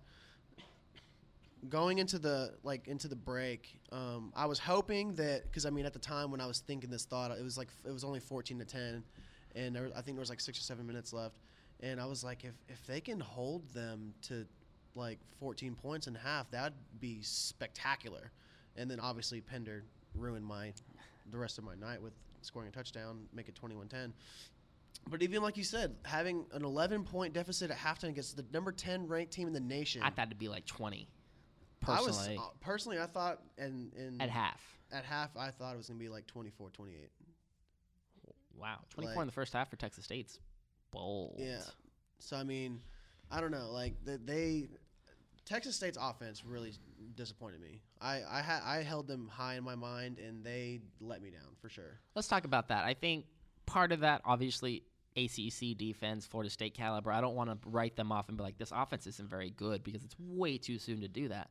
going 1.69 1.99
into 1.99 2.17
the 2.17 2.53
like 2.63 2.87
into 2.87 3.07
the 3.07 3.15
break, 3.15 3.79
um, 3.91 4.31
I 4.35 4.45
was 4.45 4.59
hoping 4.59 5.13
that 5.15 5.43
because 5.43 5.65
I 5.65 5.69
mean 5.69 5.85
at 5.85 5.93
the 5.93 5.99
time 5.99 6.31
when 6.31 6.41
I 6.41 6.47
was 6.47 6.59
thinking 6.59 6.89
this 6.89 7.05
thought, 7.05 7.31
it 7.31 7.43
was 7.43 7.57
like 7.57 7.69
it 7.85 7.91
was 7.91 8.03
only 8.03 8.19
fourteen 8.19 8.59
to 8.59 8.65
ten, 8.65 9.03
and 9.55 9.75
there, 9.75 9.89
I 9.95 10.01
think 10.01 10.15
there 10.17 10.21
was 10.21 10.29
like 10.29 10.39
six 10.39 10.57
or 10.59 10.63
seven 10.63 10.87
minutes 10.87 11.13
left, 11.13 11.37
and 11.81 11.99
I 11.99 12.05
was 12.05 12.23
like, 12.23 12.43
if 12.43 12.55
if 12.67 12.85
they 12.87 13.01
can 13.01 13.19
hold 13.19 13.67
them 13.73 14.13
to 14.23 14.45
like 14.95 15.19
fourteen 15.39 15.75
points 15.75 16.07
and 16.07 16.15
a 16.15 16.19
half, 16.19 16.49
that'd 16.51 16.73
be 16.99 17.19
spectacular, 17.21 18.31
and 18.75 18.89
then 18.89 18.99
obviously 18.99 19.41
Pender 19.41 19.83
ruined 20.15 20.45
my 20.45 20.73
the 21.31 21.37
rest 21.37 21.57
of 21.57 21.63
my 21.63 21.75
night 21.75 22.01
with 22.01 22.13
scoring 22.41 22.67
a 22.67 22.71
touchdown, 22.71 23.25
make 23.33 23.47
it 23.47 23.57
21-10. 23.61 24.11
But 25.09 25.21
even 25.21 25.41
like 25.41 25.57
you 25.57 25.63
said, 25.63 25.95
having 26.03 26.45
an 26.53 26.65
11 26.65 27.03
point 27.03 27.33
deficit 27.33 27.71
at 27.71 27.77
halftime 27.77 28.09
against 28.09 28.35
the 28.35 28.45
number 28.51 28.71
10 28.71 29.07
ranked 29.07 29.31
team 29.31 29.47
in 29.47 29.53
the 29.53 29.59
nation. 29.59 30.01
I 30.03 30.09
thought 30.09 30.27
it'd 30.27 30.39
be 30.39 30.47
like 30.49 30.65
20. 30.65 31.07
I 31.87 32.01
was 32.01 32.17
Personally, 32.17 32.37
uh, 32.37 32.41
personally 32.59 32.99
I 32.99 33.05
thought 33.07 33.41
and 33.57 33.93
in 33.95 34.21
at 34.21 34.29
half. 34.29 34.61
at 34.91 35.03
half 35.03 35.35
I 35.37 35.49
thought 35.49 35.73
it 35.73 35.77
was 35.77 35.87
going 35.87 35.99
to 35.99 36.03
be 36.03 36.09
like 36.09 36.27
24 36.27 36.69
28. 36.69 37.09
Wow, 38.55 38.79
24 38.91 39.15
Like- 39.15 39.21
in 39.21 39.27
the 39.27 39.31
first 39.33 39.53
half 39.53 39.69
for 39.69 39.75
Texas 39.77 40.05
State's 40.05 40.37
bold. 40.91 41.35
Yeah. 41.39 41.61
So 42.19 42.37
I 42.37 42.43
mean, 42.43 42.81
I 43.31 43.41
don't 43.41 43.51
know, 43.51 43.71
like 43.71 43.95
the, 44.03 44.19
they 44.23 44.67
Texas 45.45 45.75
State's 45.75 45.97
offense 45.99 46.45
really 46.45 46.73
disappointed 47.15 47.61
me. 47.61 47.81
I 47.99 48.21
I 48.29 48.41
ha- 48.41 48.63
I 48.63 48.77
held 48.83 49.07
them 49.07 49.27
high 49.27 49.55
in 49.55 49.63
my 49.63 49.75
mind 49.75 50.19
and 50.19 50.43
they 50.43 50.81
let 50.99 51.21
me 51.21 51.29
down 51.29 51.55
for 51.61 51.69
sure. 51.69 51.99
Let's 52.15 52.27
talk 52.27 52.45
about 52.45 52.67
that. 52.69 52.85
I 52.85 52.93
think 52.93 53.25
part 53.65 53.91
of 53.91 54.01
that, 54.01 54.21
obviously, 54.25 54.83
ACC 55.15 55.77
defense, 55.77 56.25
Florida 56.25 56.49
State 56.49 56.73
caliber. 56.73 57.11
I 57.11 57.21
don't 57.21 57.35
want 57.35 57.49
to 57.49 57.69
write 57.69 57.95
them 57.95 58.11
off 58.11 58.29
and 58.29 58.37
be 58.37 58.43
like, 58.43 58.57
this 58.57 58.71
offense 58.73 59.07
isn't 59.07 59.29
very 59.29 59.49
good 59.49 59.83
because 59.83 60.03
it's 60.03 60.15
way 60.19 60.57
too 60.57 60.77
soon 60.77 61.01
to 61.01 61.07
do 61.07 61.27
that. 61.29 61.49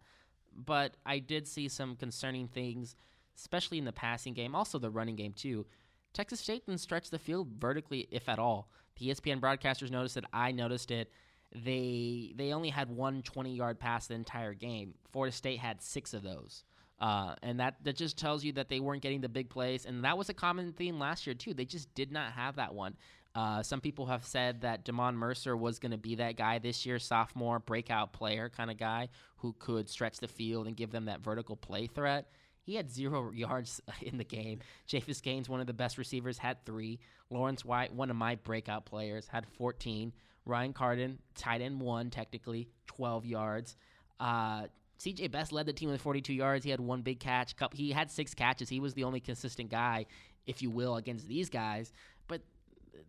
But 0.54 0.96
I 1.06 1.18
did 1.18 1.46
see 1.46 1.68
some 1.68 1.96
concerning 1.96 2.48
things, 2.48 2.96
especially 3.36 3.78
in 3.78 3.84
the 3.84 3.92
passing 3.92 4.34
game, 4.34 4.54
also 4.54 4.78
the 4.78 4.90
running 4.90 5.16
game, 5.16 5.32
too. 5.32 5.66
Texas 6.12 6.40
State 6.40 6.66
didn't 6.66 6.80
stretch 6.80 7.10
the 7.10 7.18
field 7.18 7.48
vertically, 7.58 8.08
if 8.10 8.28
at 8.28 8.38
all. 8.38 8.68
The 8.98 9.08
ESPN 9.08 9.40
broadcasters 9.40 9.90
noticed 9.90 10.16
it. 10.16 10.24
I 10.32 10.52
noticed 10.52 10.90
it. 10.90 11.10
They 11.52 12.32
they 12.36 12.52
only 12.52 12.68
had 12.70 12.90
one 12.90 13.22
20 13.22 13.54
yard 13.54 13.80
pass 13.80 14.06
the 14.06 14.14
entire 14.14 14.54
game. 14.54 14.94
Florida 15.12 15.34
State 15.34 15.58
had 15.58 15.82
six 15.82 16.14
of 16.14 16.22
those. 16.22 16.64
Uh, 17.00 17.34
and 17.42 17.58
that, 17.60 17.76
that 17.82 17.96
just 17.96 18.18
tells 18.18 18.44
you 18.44 18.52
that 18.52 18.68
they 18.68 18.78
weren't 18.78 19.00
getting 19.00 19.22
the 19.22 19.28
big 19.28 19.48
plays. 19.48 19.86
And 19.86 20.04
that 20.04 20.18
was 20.18 20.28
a 20.28 20.34
common 20.34 20.74
theme 20.74 20.98
last 20.98 21.26
year, 21.26 21.32
too. 21.32 21.54
They 21.54 21.64
just 21.64 21.92
did 21.94 22.12
not 22.12 22.32
have 22.32 22.56
that 22.56 22.74
one. 22.74 22.94
Uh, 23.34 23.62
some 23.62 23.80
people 23.80 24.06
have 24.06 24.24
said 24.24 24.60
that 24.62 24.84
Damon 24.84 25.16
Mercer 25.16 25.56
was 25.56 25.78
going 25.78 25.92
to 25.92 25.98
be 25.98 26.16
that 26.16 26.36
guy 26.36 26.58
this 26.58 26.84
year, 26.84 26.98
sophomore, 26.98 27.58
breakout 27.58 28.12
player 28.12 28.48
kind 28.48 28.70
of 28.70 28.76
guy 28.76 29.08
who 29.36 29.54
could 29.58 29.88
stretch 29.88 30.18
the 30.18 30.28
field 30.28 30.66
and 30.66 30.76
give 30.76 30.90
them 30.90 31.06
that 31.06 31.20
vertical 31.20 31.56
play 31.56 31.86
threat. 31.86 32.26
He 32.62 32.74
had 32.74 32.90
zero 32.90 33.30
yards 33.30 33.80
in 34.02 34.18
the 34.18 34.24
game. 34.24 34.60
Jafus 34.88 35.22
Gaines, 35.22 35.48
one 35.48 35.60
of 35.60 35.66
the 35.66 35.72
best 35.72 35.96
receivers, 35.96 36.38
had 36.38 36.64
three. 36.66 36.98
Lawrence 37.30 37.64
White, 37.64 37.94
one 37.94 38.10
of 38.10 38.16
my 38.16 38.34
breakout 38.34 38.84
players, 38.84 39.26
had 39.28 39.46
14. 39.56 40.12
Ryan 40.50 40.72
Carden, 40.72 41.18
tight 41.34 41.62
end 41.62 41.80
one, 41.80 42.10
technically, 42.10 42.68
12 42.88 43.24
yards. 43.24 43.76
Uh, 44.18 44.66
CJ 44.98 45.30
Best 45.30 45.52
led 45.52 45.64
the 45.66 45.72
team 45.72 45.90
with 45.90 46.02
42 46.02 46.34
yards. 46.34 46.64
He 46.64 46.70
had 46.70 46.80
one 46.80 47.00
big 47.00 47.20
catch. 47.20 47.54
He 47.72 47.90
had 47.92 48.10
six 48.10 48.34
catches. 48.34 48.68
He 48.68 48.80
was 48.80 48.92
the 48.92 49.04
only 49.04 49.20
consistent 49.20 49.70
guy, 49.70 50.06
if 50.46 50.60
you 50.60 50.70
will, 50.70 50.96
against 50.96 51.26
these 51.26 51.48
guys. 51.48 51.92
But 52.28 52.42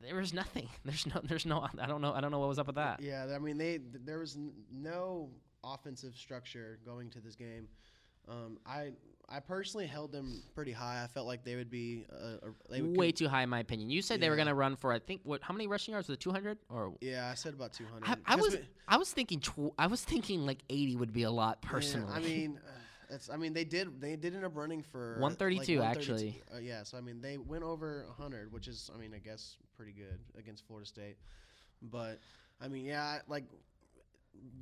there 0.02 0.16
was 0.16 0.34
nothing. 0.34 0.70
There's 0.86 1.06
no. 1.06 1.20
There's 1.22 1.46
no. 1.46 1.68
I 1.78 1.86
don't 1.88 2.02
know. 2.02 2.14
I 2.14 2.22
don't 2.22 2.32
know 2.32 2.40
what 2.40 2.48
was 2.48 2.60
up 2.60 2.68
with 2.68 2.78
that. 2.78 3.02
Yeah, 3.02 3.28
I 3.36 3.40
mean 3.40 3.58
they 3.58 3.80
there 4.06 4.20
was 4.20 4.38
no 4.72 5.30
offensive 5.64 6.16
structure 6.16 6.80
going 6.86 7.10
to 7.10 7.20
this 7.20 7.36
game. 7.36 7.68
Um, 8.30 8.58
I 8.66 8.92
I 9.32 9.40
personally 9.40 9.88
held 9.88 10.12
them 10.12 10.44
pretty 10.54 10.72
high. 10.74 11.02
I 11.04 11.08
felt 11.08 11.26
like 11.26 11.44
they 11.46 11.56
would 11.56 11.70
be 11.70 12.06
uh, 12.12 12.48
they 12.70 12.82
would 12.82 12.98
Way 12.98 13.12
con- 13.12 13.18
too 13.18 13.28
high, 13.30 13.44
in 13.44 13.50
my 13.50 13.60
opinion. 13.60 13.90
You 13.90 14.02
said 14.02 14.20
they 14.20 14.30
were 14.30 14.36
Yeah. 14.36 14.40
going 14.44 14.48
to 14.50 14.56
run 14.56 14.76
for. 14.76 14.92
I 14.92 15.00
think 15.00 15.22
what? 15.24 15.42
How 15.42 15.54
many 15.54 15.68
rushing 15.68 15.94
yards 15.94 16.08
was 16.10 16.16
it? 16.18 16.20
200 16.22 16.58
or? 16.70 16.94
yeah, 17.02 17.30
I 17.32 17.36
said 17.36 17.54
about 17.54 17.72
200. 17.74 18.06
I, 18.08 18.12
I 18.26 18.36
'Cause 18.36 18.42
was. 18.46 18.56
we- 18.56 18.66
I 18.88 18.98
was 18.98 19.12
thinking. 19.14 19.40
Tw- 19.40 19.74
I 19.78 19.88
was 19.88 20.04
thinking 20.04 20.46
like 20.46 20.60
80 20.70 20.98
would 20.98 21.14
be 21.14 21.24
a 21.24 21.32
lot 21.32 21.60
Yeah, 21.64 21.70
personally. 21.70 22.14
I 22.14 22.20
mean, 22.20 22.60
uh. 22.68 22.78
I 23.32 23.36
mean, 23.38 23.52
they 23.54 23.66
did. 23.66 24.00
They 24.00 24.16
did 24.16 24.36
end 24.36 24.46
up 24.46 24.56
running 24.56 24.82
for 24.84 25.16
uh, 25.18 25.22
132 25.22 25.80
like 25.80 25.98
actually. 25.98 26.42
Uh, 26.54 26.60
yeah, 26.60 26.84
so 26.84 26.98
I 26.98 27.02
mean, 27.02 27.22
they 27.22 27.38
went 27.38 27.64
over 27.64 28.06
100, 28.08 28.52
which 28.54 28.70
is, 28.70 28.90
I 28.94 28.98
mean, 28.98 29.14
I 29.14 29.18
guess 29.20 29.58
pretty 29.76 29.92
good 29.92 30.18
against 30.38 30.66
Florida 30.66 30.88
State. 30.88 31.18
But 31.82 32.20
I 32.62 32.68
mean, 32.70 32.86
yeah, 32.86 33.20
like 33.28 33.44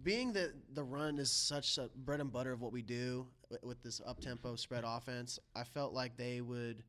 being 0.03 0.33
that 0.33 0.51
the 0.73 0.83
run 0.83 1.19
is 1.19 1.31
such 1.31 1.77
a 1.77 1.89
bread 1.95 2.21
and 2.21 2.31
butter 2.31 2.51
of 2.51 2.61
what 2.61 2.71
we 2.71 2.81
do 2.81 3.27
with 3.63 3.81
this 3.83 4.01
up 4.05 4.19
tempo 4.19 4.55
spread 4.55 4.83
offense, 4.85 5.39
I 5.55 5.63
felt 5.63 5.93
like 5.93 6.17
they 6.17 6.41
would 6.41 6.83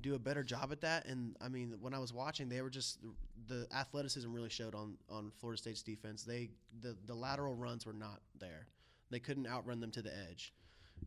do 0.00 0.14
a 0.14 0.18
better 0.18 0.42
job 0.42 0.70
at 0.72 0.80
that. 0.82 1.06
And 1.06 1.36
I 1.40 1.48
mean, 1.48 1.76
when 1.80 1.94
I 1.94 1.98
was 1.98 2.12
watching, 2.12 2.48
they 2.48 2.60
were 2.62 2.70
just 2.70 2.98
the 3.46 3.66
athleticism 3.74 4.32
really 4.32 4.48
showed 4.50 4.74
on 4.74 4.96
on 5.08 5.30
Florida 5.38 5.60
State's 5.60 5.82
defense. 5.82 6.24
They 6.24 6.50
the 6.82 6.96
the 7.06 7.14
lateral 7.14 7.54
runs 7.54 7.86
were 7.86 7.92
not 7.92 8.20
there. 8.38 8.66
They 9.10 9.18
couldn't 9.18 9.46
outrun 9.46 9.80
them 9.80 9.90
to 9.92 10.02
the 10.02 10.12
edge. 10.30 10.52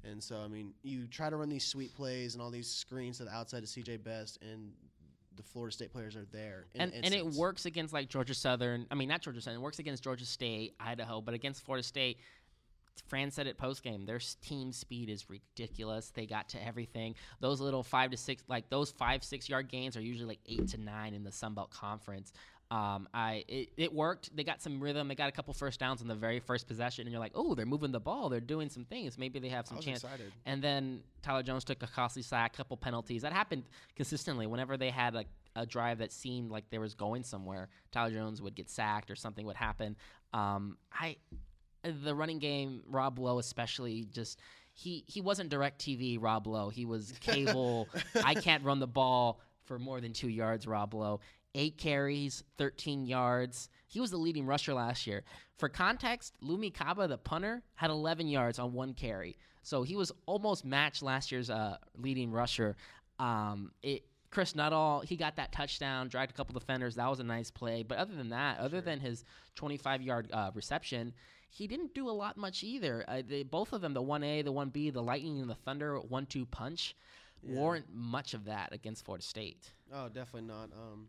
And 0.03 0.23
so, 0.23 0.37
I 0.37 0.47
mean, 0.47 0.73
you 0.83 1.07
try 1.07 1.29
to 1.29 1.35
run 1.35 1.49
these 1.49 1.65
sweep 1.65 1.95
plays 1.95 2.33
and 2.33 2.41
all 2.41 2.51
these 2.51 2.69
screens 2.69 3.17
to 3.17 3.25
the 3.25 3.31
outside 3.31 3.63
of 3.63 3.69
CJ 3.69 4.03
Best, 4.03 4.37
and 4.41 4.71
the 5.35 5.43
Florida 5.43 5.73
State 5.73 5.91
players 5.91 6.15
are 6.15 6.25
there. 6.31 6.65
And 6.75 6.93
and 6.93 7.13
it 7.13 7.25
works 7.25 7.65
against 7.65 7.93
like 7.93 8.09
Georgia 8.09 8.33
Southern. 8.33 8.85
I 8.91 8.95
mean, 8.95 9.09
not 9.09 9.21
Georgia 9.21 9.41
Southern. 9.41 9.59
It 9.59 9.63
works 9.63 9.79
against 9.79 10.03
Georgia 10.03 10.25
State, 10.25 10.75
Idaho, 10.79 11.21
but 11.21 11.33
against 11.33 11.63
Florida 11.63 11.83
State, 11.83 12.17
Fran 13.07 13.31
said 13.31 13.47
it 13.47 13.57
post 13.57 13.83
game. 13.83 14.05
Their 14.05 14.19
team 14.41 14.71
speed 14.71 15.09
is 15.09 15.29
ridiculous. 15.29 16.11
They 16.13 16.25
got 16.25 16.49
to 16.49 16.65
everything. 16.65 17.15
Those 17.39 17.61
little 17.61 17.83
five 17.83 18.11
to 18.11 18.17
six, 18.17 18.43
like 18.47 18.69
those 18.69 18.91
five 18.91 19.23
six 19.23 19.49
yard 19.49 19.69
gains, 19.69 19.95
are 19.95 20.01
usually 20.01 20.27
like 20.27 20.39
eight 20.47 20.67
to 20.69 20.77
nine 20.77 21.13
in 21.13 21.23
the 21.23 21.31
Sun 21.31 21.53
Belt 21.53 21.71
Conference. 21.71 22.33
Um, 22.69 23.07
I 23.13 23.45
it, 23.47 23.69
it 23.77 23.93
worked. 23.93 24.35
They 24.35 24.43
got 24.43 24.61
some 24.61 24.81
rhythm. 24.81 25.07
They 25.07 25.15
got 25.15 25.29
a 25.29 25.31
couple 25.31 25.53
first 25.53 25.79
downs 25.79 26.01
on 26.01 26.07
the 26.07 26.15
very 26.15 26.39
first 26.39 26.67
possession, 26.67 27.03
and 27.03 27.11
you're 27.11 27.19
like, 27.19 27.31
oh, 27.33 27.55
they're 27.55 27.65
moving 27.65 27.91
the 27.91 27.99
ball. 27.99 28.27
They're 28.27 28.41
doing 28.41 28.69
some 28.69 28.83
things. 28.83 29.17
Maybe 29.17 29.39
they 29.39 29.49
have 29.49 29.67
some 29.67 29.79
chance. 29.79 30.03
Excited. 30.03 30.33
And 30.45 30.61
then 30.61 31.01
Tyler 31.21 31.43
Jones 31.43 31.63
took 31.63 31.81
a 31.81 31.87
costly 31.87 32.23
sack, 32.23 32.55
a 32.55 32.57
couple 32.57 32.75
penalties. 32.75 33.21
That 33.21 33.31
happened 33.31 33.63
consistently. 33.95 34.47
Whenever 34.47 34.75
they 34.75 34.89
had 34.89 35.15
a, 35.15 35.23
a 35.55 35.65
drive 35.65 35.99
that 35.99 36.11
seemed 36.11 36.51
like 36.51 36.69
there 36.69 36.81
was 36.81 36.93
going 36.93 37.23
somewhere, 37.23 37.69
Tyler 37.93 38.11
Jones 38.11 38.41
would 38.41 38.55
get 38.55 38.69
sacked 38.69 39.09
or 39.09 39.15
something 39.15 39.45
would 39.45 39.55
happen. 39.55 39.95
Um, 40.33 40.77
I 40.91 41.15
the 41.91 42.15
running 42.15 42.39
game, 42.39 42.81
Rob 42.87 43.19
Lowe 43.19 43.39
especially, 43.39 44.07
just 44.11 44.39
he 44.73 45.03
he 45.07 45.21
wasn't 45.21 45.49
direct 45.49 45.81
TV 45.81 46.17
Rob 46.21 46.47
Lowe. 46.47 46.69
He 46.69 46.85
was 46.85 47.13
cable. 47.21 47.87
I 48.23 48.35
can't 48.35 48.63
run 48.63 48.79
the 48.79 48.87
ball 48.87 49.39
for 49.65 49.79
more 49.79 49.99
than 49.99 50.13
two 50.13 50.29
yards, 50.29 50.67
Rob 50.67 50.93
Lowe. 50.93 51.19
Eight 51.55 51.77
carries, 51.77 52.43
13 52.57 53.05
yards. 53.05 53.69
He 53.87 53.99
was 53.99 54.11
the 54.11 54.17
leading 54.17 54.45
rusher 54.45 54.73
last 54.73 55.07
year. 55.07 55.23
For 55.57 55.69
context, 55.69 56.33
Lumi 56.43 56.71
Kaba, 56.71 57.07
the 57.07 57.17
punter, 57.17 57.63
had 57.73 57.89
11 57.89 58.27
yards 58.27 58.59
on 58.59 58.73
one 58.73 58.93
carry. 58.93 59.37
So 59.63 59.81
he 59.81 59.95
was 59.95 60.11
almost 60.27 60.63
matched 60.63 61.01
last 61.01 61.31
year's 61.31 61.49
uh, 61.49 61.77
leading 61.97 62.31
rusher. 62.31 62.75
Um, 63.17 63.71
it, 63.81 64.03
Chris 64.29 64.55
Nuttall, 64.55 65.01
he 65.01 65.15
got 65.15 65.37
that 65.37 65.51
touchdown, 65.51 66.09
dragged 66.09 66.31
a 66.31 66.35
couple 66.35 66.53
defenders. 66.57 66.95
That 66.95 67.09
was 67.09 67.19
a 67.19 67.23
nice 67.23 67.49
play. 67.49 67.83
But 67.83 67.97
other 67.97 68.13
than 68.15 68.29
that, 68.29 68.59
other 68.59 68.81
than 68.81 68.99
his 68.99 69.23
25 69.55 70.01
yard 70.01 70.29
uh, 70.31 70.51
reception, 70.53 71.13
he 71.49 71.67
didn't 71.67 71.93
do 71.93 72.09
a 72.09 72.11
lot 72.11 72.37
much 72.37 72.63
either. 72.63 73.03
Uh, 73.07 73.21
they, 73.27 73.43
both 73.43 73.73
of 73.73 73.81
them, 73.81 73.93
the 73.93 74.01
1A, 74.01 74.43
the 74.43 74.51
1B, 74.53 74.93
the 74.93 75.01
Lightning 75.01 75.39
and 75.41 75.49
the 75.49 75.55
Thunder 75.55 75.99
1 75.99 76.25
2 76.25 76.45
punch, 76.45 76.95
Yeah. 77.41 77.59
weren't 77.59 77.85
much 77.93 78.33
of 78.33 78.45
that 78.45 78.73
against 78.73 79.05
Florida 79.05 79.23
State. 79.23 79.71
Oh, 79.93 80.07
definitely 80.09 80.47
not. 80.47 80.69
Um, 80.73 81.07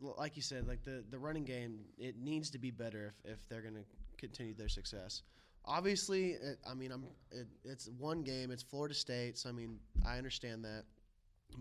like 0.00 0.36
you 0.36 0.42
said, 0.42 0.66
like 0.68 0.82
the 0.82 1.04
the 1.10 1.18
running 1.18 1.44
game, 1.44 1.80
it 1.98 2.16
needs 2.18 2.50
to 2.50 2.58
be 2.58 2.70
better 2.70 3.14
if, 3.24 3.32
if 3.32 3.48
they're 3.48 3.62
going 3.62 3.74
to 3.74 3.84
continue 4.18 4.54
their 4.54 4.68
success. 4.68 5.22
Obviously, 5.64 6.32
it, 6.32 6.58
I 6.68 6.74
mean, 6.74 6.92
I'm 6.92 7.04
it, 7.30 7.46
it's 7.64 7.88
one 7.98 8.22
game. 8.22 8.50
It's 8.50 8.62
Florida 8.62 8.94
State, 8.94 9.36
so 9.38 9.48
I 9.48 9.52
mean, 9.52 9.78
I 10.06 10.18
understand 10.18 10.64
that, 10.64 10.84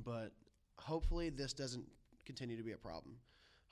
but 0.03 0.31
hopefully 0.77 1.29
this 1.29 1.53
doesn't 1.53 1.85
continue 2.25 2.57
to 2.57 2.63
be 2.63 2.73
a 2.73 2.77
problem. 2.77 3.15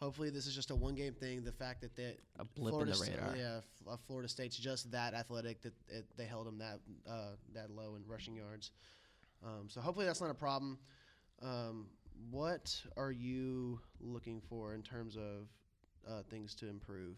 Hopefully, 0.03 0.29
this 0.29 0.47
is 0.47 0.53
just 0.53 0.69
a 0.69 0.75
one 0.75 0.95
game 0.95 1.13
thing. 1.13 1.45
The 1.45 1.51
fact 1.53 1.79
that 1.79 1.95
they 1.95 2.17
A 2.37 2.43
blip 2.43 2.73
Florida 2.73 2.91
in 2.91 2.97
the 2.97 3.05
radar. 3.05 3.37
yeah, 3.37 3.59
uh, 3.89 3.95
Florida 4.05 4.27
State's 4.27 4.57
just 4.57 4.91
that 4.91 5.13
athletic 5.13 5.61
that 5.61 5.71
it, 5.87 6.05
they 6.17 6.25
held 6.25 6.45
them 6.45 6.57
that 6.57 6.79
uh, 7.09 7.29
that 7.53 7.69
low 7.71 7.95
in 7.95 8.03
rushing 8.05 8.35
yards. 8.35 8.71
Um, 9.45 9.69
so 9.69 9.79
hopefully 9.79 10.05
that's 10.05 10.19
not 10.19 10.29
a 10.29 10.33
problem. 10.33 10.77
Um, 11.41 11.87
what 12.29 12.75
are 12.97 13.11
you 13.13 13.79
looking 14.01 14.41
for 14.49 14.73
in 14.73 14.81
terms 14.81 15.15
of 15.15 15.47
uh, 16.05 16.23
things 16.29 16.53
to 16.55 16.69
improve? 16.69 17.15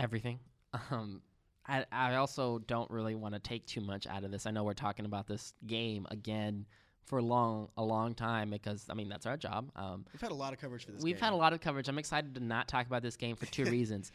everything. 0.00 0.38
Um, 0.90 1.22
I, 1.66 1.84
I 1.92 2.14
also 2.16 2.58
don't 2.58 2.90
really 2.90 3.14
want 3.14 3.34
to 3.34 3.40
take 3.40 3.66
too 3.66 3.80
much 3.82 4.06
out 4.06 4.24
of 4.24 4.30
this. 4.30 4.46
I 4.46 4.50
know 4.50 4.64
we're 4.64 4.72
talking 4.74 5.04
about 5.04 5.26
this 5.26 5.52
game 5.66 6.06
again 6.10 6.66
for 7.08 7.18
a 7.18 7.22
long 7.22 7.68
a 7.76 7.82
long 7.84 8.14
time 8.14 8.50
because 8.50 8.86
I 8.90 8.94
mean 8.94 9.08
that's 9.08 9.26
our 9.26 9.36
job. 9.36 9.70
Um, 9.76 10.04
We've 10.12 10.20
had 10.20 10.30
a 10.30 10.34
lot 10.34 10.52
of 10.52 10.58
coverage 10.60 10.84
for 10.84 10.92
this. 10.92 11.02
we've 11.02 11.16
game. 11.16 11.24
had 11.24 11.32
a 11.32 11.36
lot 11.36 11.52
of 11.52 11.60
coverage. 11.60 11.88
I'm 11.88 11.98
excited 11.98 12.34
to 12.34 12.40
not 12.44 12.68
talk 12.68 12.86
about 12.86 13.02
this 13.02 13.16
game 13.16 13.36
for 13.36 13.46
two 13.46 13.64
reasons. 13.76 14.12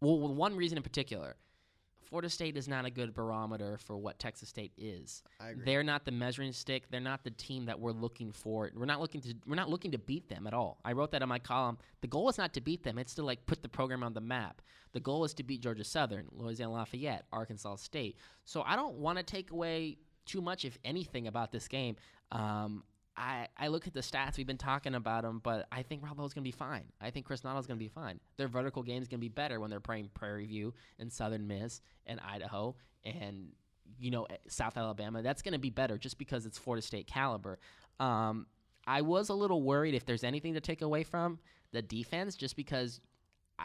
Well, 0.00 0.18
one 0.18 0.56
reason 0.56 0.78
in 0.78 0.82
particular, 0.82 1.36
Florida 2.08 2.30
State 2.30 2.56
is 2.56 2.66
not 2.66 2.86
a 2.86 2.90
good 2.90 3.12
barometer 3.14 3.76
for 3.78 3.96
what 3.96 4.18
Texas 4.18 4.48
State 4.48 4.72
is. 4.78 5.22
I 5.38 5.50
agree. 5.50 5.64
They're 5.64 5.82
not 5.82 6.04
the 6.04 6.10
measuring 6.10 6.52
stick. 6.52 6.90
They're 6.90 7.00
not 7.00 7.22
the 7.22 7.30
team 7.32 7.66
that 7.66 7.78
we're 7.78 7.92
looking 7.92 8.32
for. 8.32 8.70
We're 8.74 8.86
not 8.86 9.00
looking 9.00 9.20
to 9.22 9.34
we're 9.46 9.56
not 9.56 9.68
looking 9.68 9.90
to 9.92 9.98
beat 9.98 10.28
them 10.28 10.46
at 10.46 10.54
all. 10.54 10.78
I 10.84 10.92
wrote 10.92 11.10
that 11.12 11.22
in 11.22 11.28
my 11.28 11.38
column. 11.38 11.78
The 12.00 12.08
goal 12.08 12.28
is 12.28 12.38
not 12.38 12.54
to 12.54 12.60
beat 12.60 12.82
them. 12.82 12.98
It's 12.98 13.14
to 13.16 13.22
like 13.22 13.44
put 13.46 13.62
the 13.62 13.68
program 13.68 14.02
on 14.02 14.14
the 14.14 14.20
map. 14.20 14.62
The 14.92 15.00
goal 15.00 15.24
is 15.24 15.34
to 15.34 15.42
beat 15.44 15.60
Georgia 15.60 15.84
Southern, 15.84 16.26
Louisiana 16.32 16.72
Lafayette, 16.72 17.26
Arkansas 17.32 17.76
State. 17.76 18.16
So 18.44 18.62
I 18.62 18.74
don't 18.74 18.96
want 18.96 19.18
to 19.18 19.24
take 19.24 19.52
away 19.52 19.98
too 20.26 20.40
much, 20.40 20.64
if 20.64 20.78
anything, 20.84 21.26
about 21.28 21.52
this 21.52 21.68
game. 21.68 21.94
Um, 22.32 22.84
I, 23.16 23.48
I 23.56 23.68
look 23.68 23.86
at 23.86 23.92
the 23.92 24.00
stats. 24.00 24.38
We've 24.38 24.46
been 24.46 24.56
talking 24.56 24.94
about 24.94 25.22
them, 25.22 25.40
but 25.42 25.66
I 25.70 25.82
think 25.82 26.02
Rob 26.02 26.18
Lowe's 26.18 26.32
going 26.32 26.44
to 26.44 26.48
be 26.48 26.56
fine. 26.56 26.84
I 27.00 27.10
think 27.10 27.26
Chris 27.26 27.44
Nuttall's 27.44 27.66
going 27.66 27.78
to 27.78 27.84
be 27.84 27.88
fine. 27.88 28.18
Their 28.38 28.48
vertical 28.48 28.82
game 28.82 29.02
is 29.02 29.08
going 29.08 29.18
to 29.18 29.24
be 29.24 29.28
better 29.28 29.60
when 29.60 29.68
they're 29.68 29.80
playing 29.80 30.10
Prairie 30.14 30.46
View 30.46 30.72
and 30.98 31.12
Southern 31.12 31.46
Miss 31.46 31.82
and 32.06 32.18
Idaho 32.20 32.76
and 33.04 33.52
you 33.98 34.10
know 34.10 34.26
South 34.48 34.76
Alabama. 34.76 35.22
That's 35.22 35.42
going 35.42 35.52
to 35.52 35.58
be 35.58 35.70
better 35.70 35.98
just 35.98 36.18
because 36.18 36.46
it's 36.46 36.56
Florida 36.56 36.82
State 36.82 37.06
caliber. 37.06 37.58
Um, 37.98 38.46
I 38.86 39.02
was 39.02 39.28
a 39.28 39.34
little 39.34 39.62
worried 39.62 39.94
if 39.94 40.06
there's 40.06 40.24
anything 40.24 40.54
to 40.54 40.60
take 40.60 40.80
away 40.80 41.02
from 41.02 41.38
the 41.72 41.82
defense, 41.82 42.36
just 42.36 42.56
because 42.56 43.00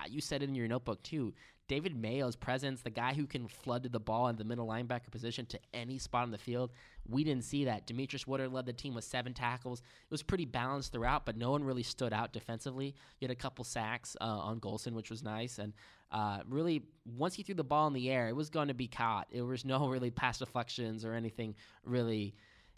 you 0.08 0.22
said 0.22 0.44
it 0.44 0.50
in 0.50 0.56
your 0.56 0.68
notebook 0.68 1.02
too. 1.04 1.34
David 1.68 2.00
Mayo's 2.00 2.36
presence, 2.36 2.82
the 2.82 2.92
guy 2.92 3.14
who 3.14 3.26
can 3.26 3.48
flood 3.48 3.92
the 3.92 4.00
ball 4.00 4.28
in 4.28 4.36
the 4.36 4.44
middle 4.44 4.68
linebacker 4.68 5.10
position 5.10 5.48
to 5.48 5.60
any 5.74 5.98
spot 5.98 6.24
on 6.24 6.32
the 6.32 6.38
field, 6.38 6.72
we 7.08 7.24
didn't 7.24 7.44
see 7.44 7.66
that. 7.66 7.88
Demetrius 7.88 8.28
Woodard 8.28 8.54
led 8.54 8.68
the 8.68 8.74
team 8.74 8.94
with 8.94 9.04
seven 9.04 9.34
tackles. 9.34 9.80
It 9.80 10.12
was 10.12 10.22
pretty 10.22 10.46
balanced 10.46 10.92
throughout, 10.92 11.26
but 11.26 11.38
no 11.38 11.52
one 11.52 11.64
really 11.64 11.82
stood 11.82 12.14
out 12.14 12.34
defensively. 12.34 12.94
You 13.20 13.28
had 13.28 13.32
a 13.32 13.36
couple 13.36 13.64
sacks 13.64 14.16
uh, 14.22 14.26
on 14.26 14.60
Golson, 14.60 14.94
which 14.94 15.10
was 15.10 15.24
nice, 15.24 15.58
and 15.58 15.74
uh, 16.12 16.40
really 16.48 16.84
once 17.18 17.34
he 17.34 17.42
threw 17.42 17.56
the 17.56 17.64
ball 17.64 17.88
in 17.88 17.94
the 17.94 18.12
air, 18.12 18.28
it 18.28 18.36
was 18.36 18.50
going 18.50 18.68
to 18.68 18.76
be 18.76 18.88
caught. 18.88 19.28
It 19.32 19.42
was 19.42 19.66
no 19.66 19.88
really 19.90 20.12
pass 20.12 20.38
deflections 20.38 21.04
or 21.04 21.14
anything 21.14 21.56
really 21.84 22.36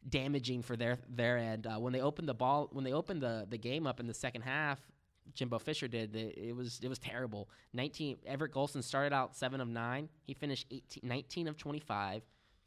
damaging 0.07 0.61
for 0.61 0.77
their 0.77 0.97
their 1.09 1.37
end. 1.37 1.67
Uh, 1.67 1.77
when 1.77 1.91
they 1.91 1.99
opened 1.99 2.29
the 2.29 2.33
ball, 2.33 2.69
when 2.71 2.85
they 2.85 2.93
opened 2.93 3.21
the 3.21 3.45
the 3.49 3.57
game 3.57 3.85
up 3.85 3.99
in 3.99 4.07
the 4.07 4.13
second 4.13 4.43
half, 4.43 4.79
Jimbo 5.33 5.59
Fisher 5.59 5.87
did. 5.87 6.15
It, 6.15 6.55
was 6.55 6.79
it 6.81 6.87
was 6.87 6.99
terrible. 6.99 7.49
19 7.73 8.17
Everett 8.25 8.53
Golson 8.53 8.83
started 8.83 9.13
out 9.13 9.35
7 9.35 9.61
of 9.61 9.67
9. 9.67 10.09
He 10.23 10.33
finished 10.33 10.67
18, 10.71 11.01
19 11.03 11.47
of 11.47 11.57
25, 11.57 12.23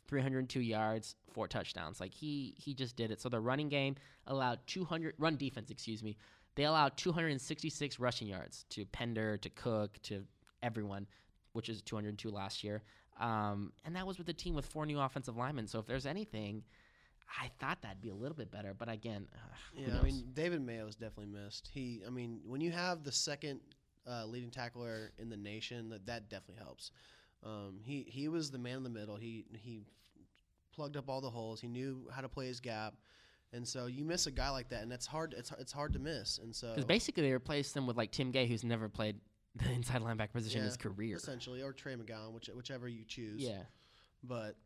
302 0.09 0.61
yards, 0.61 1.17
four 1.33 1.49
touchdowns. 1.49 2.01
Like 2.01 2.15
he 2.15 2.55
he 2.57 2.75
just 2.75 2.97
did 2.97 3.11
it. 3.11 3.21
So 3.21 3.29
the 3.29 3.41
running 3.41 3.69
game 3.69 3.97
allowed 4.27 4.61
200 4.67 5.15
run 5.19 5.37
defense, 5.37 5.71
excuse 5.71 6.03
me. 6.03 6.17
They 6.57 6.65
allowed 6.65 6.97
266 6.97 7.99
rushing 7.99 8.29
yards 8.29 8.65
to 8.71 8.85
Pender, 8.87 9.37
to 9.39 9.51
Cook, 9.51 9.99
to 10.03 10.25
everyone, 10.63 11.07
which 11.53 11.69
is 11.69 11.81
202 11.83 12.31
last 12.31 12.65
year. 12.65 12.83
Um, 13.21 13.73
and 13.85 13.95
that 13.97 14.07
was 14.07 14.19
with 14.19 14.29
a 14.29 14.33
team 14.33 14.55
with 14.55 14.67
four 14.67 14.87
new 14.87 14.99
offensive 14.99 15.37
linemen. 15.37 15.67
So 15.67 15.79
if 15.79 15.87
there's 15.87 16.07
anything, 16.07 16.65
I 17.39 17.51
thought 17.61 17.83
that'd 17.83 18.01
be 18.01 18.11
a 18.11 18.15
little 18.15 18.37
bit 18.37 18.51
better. 18.51 18.75
But 18.77 18.89
again, 18.89 19.27
who 19.75 19.83
Yeah, 19.83 19.99
I 19.99 20.03
mean 20.03 20.31
David 20.35 20.63
Mayo 20.63 20.87
is 20.87 20.95
definitely 20.97 21.27
missed. 21.27 21.71
He, 21.73 22.03
I 22.07 22.11
mean, 22.11 22.41
when 22.45 22.61
you 22.61 22.73
have 22.73 23.05
the 23.05 23.13
second 23.13 23.61
uh, 24.09 24.27
leading 24.27 24.51
tackler 24.51 25.13
in 25.19 25.29
the 25.29 25.37
nation, 25.37 25.91
that 25.91 26.07
that 26.07 26.29
definitely 26.29 26.63
helps. 26.63 26.91
Um, 27.45 27.81
he 27.83 28.05
he 28.09 28.29
was 28.29 28.51
the 28.51 28.59
man 28.59 28.79
in 28.79 28.83
the 28.83 28.91
middle. 28.91 29.17
He 29.17 29.45
he 29.53 29.83
plugged 30.75 30.97
up 30.97 31.09
all 31.09 31.21
the 31.21 31.31
holes. 31.31 31.61
He 31.61 31.69
knew 31.69 32.09
how 32.13 32.21
to 32.21 32.29
play 32.29 32.47
his 32.47 32.61
gap, 32.61 32.95
and 33.53 33.67
so 33.67 33.87
you 33.87 34.05
miss 34.05 34.27
a 34.27 34.31
guy 34.31 34.51
like 34.51 34.69
that, 34.71 34.83
and 34.83 34.93
it's 34.93 35.07
hard. 35.07 35.35
It's 35.37 35.53
it's 35.59 35.73
hard 35.73 35.93
to 35.95 35.99
miss. 35.99 36.39
And 36.39 36.55
so 36.55 36.71
Because 36.71 36.85
basically 36.85 37.23
they 37.23 37.33
replaced 37.33 37.77
him 37.77 37.87
with 37.87 37.97
like 37.97 38.11
Tim 38.11 38.31
Gay, 38.31 38.47
who's 38.47 38.65
never 38.65 38.89
played 38.89 39.17
the 39.57 39.71
inside 39.71 40.03
linebacker 40.03 40.33
position 40.33 40.61
in 40.61 40.67
his 40.67 40.77
career. 40.77 41.17
essentially, 41.17 41.63
or 41.63 41.73
Trey 41.73 41.95
McGowan, 41.95 42.33
which, 42.33 42.49
whichever 42.55 42.89
you 42.89 43.05
choose. 43.05 43.43
Yeah, 43.43 43.63
But 44.23 44.57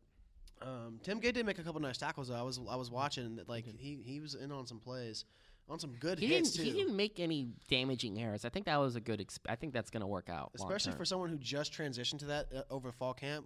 um, 0.61 0.99
Tim 1.03 1.19
Gay 1.19 1.31
did 1.31 1.45
make 1.45 1.59
a 1.59 1.63
couple 1.63 1.81
nice 1.81 1.97
tackles. 1.97 2.29
Though. 2.29 2.35
I 2.35 2.41
was 2.41 2.59
I 2.69 2.75
was 2.75 2.89
watching 2.89 3.35
that, 3.37 3.49
like 3.49 3.65
he 3.65 3.99
he 4.03 4.19
was 4.19 4.35
in 4.35 4.51
on 4.51 4.65
some 4.65 4.79
plays, 4.79 5.25
on 5.69 5.79
some 5.79 5.93
good 5.99 6.19
he 6.19 6.27
hits 6.27 6.51
didn't. 6.51 6.65
too. 6.65 6.71
He 6.71 6.77
didn't 6.77 6.95
make 6.95 7.19
any 7.19 7.49
damaging 7.69 8.19
errors. 8.19 8.45
I 8.45 8.49
think 8.49 8.65
that 8.65 8.77
was 8.77 8.95
a 8.95 9.01
good. 9.01 9.19
Exp- 9.19 9.49
I 9.49 9.55
think 9.55 9.73
that's 9.73 9.89
going 9.89 10.01
to 10.01 10.07
work 10.07 10.29
out, 10.29 10.51
especially 10.55 10.93
for 10.93 11.05
someone 11.05 11.29
who 11.29 11.37
just 11.37 11.73
transitioned 11.73 12.19
to 12.19 12.25
that 12.25 12.47
uh, 12.55 12.61
over 12.69 12.91
fall 12.91 13.13
camp. 13.13 13.45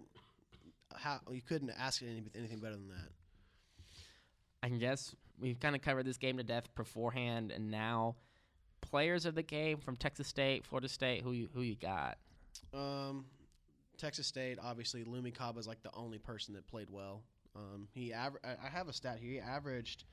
How 0.96 1.20
you 1.32 1.42
couldn't 1.42 1.72
ask 1.78 2.02
any, 2.02 2.24
anything 2.36 2.60
better 2.60 2.76
than 2.76 2.90
that. 2.90 3.12
I 4.62 4.70
guess 4.70 5.16
we've 5.40 5.60
kind 5.60 5.76
of 5.76 5.82
covered 5.82 6.06
this 6.06 6.18
game 6.18 6.38
to 6.38 6.44
death 6.44 6.74
beforehand, 6.76 7.52
and 7.52 7.72
now 7.72 8.16
players 8.82 9.26
of 9.26 9.36
the 9.36 9.44
game 9.44 9.78
from 9.78 9.96
Texas 9.96 10.28
State, 10.28 10.66
Florida 10.66 10.90
State. 10.90 11.24
Who 11.24 11.32
you 11.32 11.50
who 11.54 11.62
you 11.62 11.76
got? 11.76 12.18
Um, 12.74 13.26
Texas 14.00 14.26
State, 14.28 14.58
obviously, 14.64 15.04
Lumi 15.04 15.34
Kaba 15.34 15.60
is 15.60 15.68
like 15.68 15.84
the 15.84 15.92
only 15.94 16.18
person 16.18 16.54
that 16.56 16.66
played 16.68 16.90
well. 16.90 17.22
Um, 17.56 17.88
he 17.94 18.12
aver- 18.12 18.40
I 18.44 18.68
have 18.70 18.88
a 18.88 18.94
stat 18.94 19.20
here. 19.22 19.32
He 19.34 19.40
averaged 19.40 20.06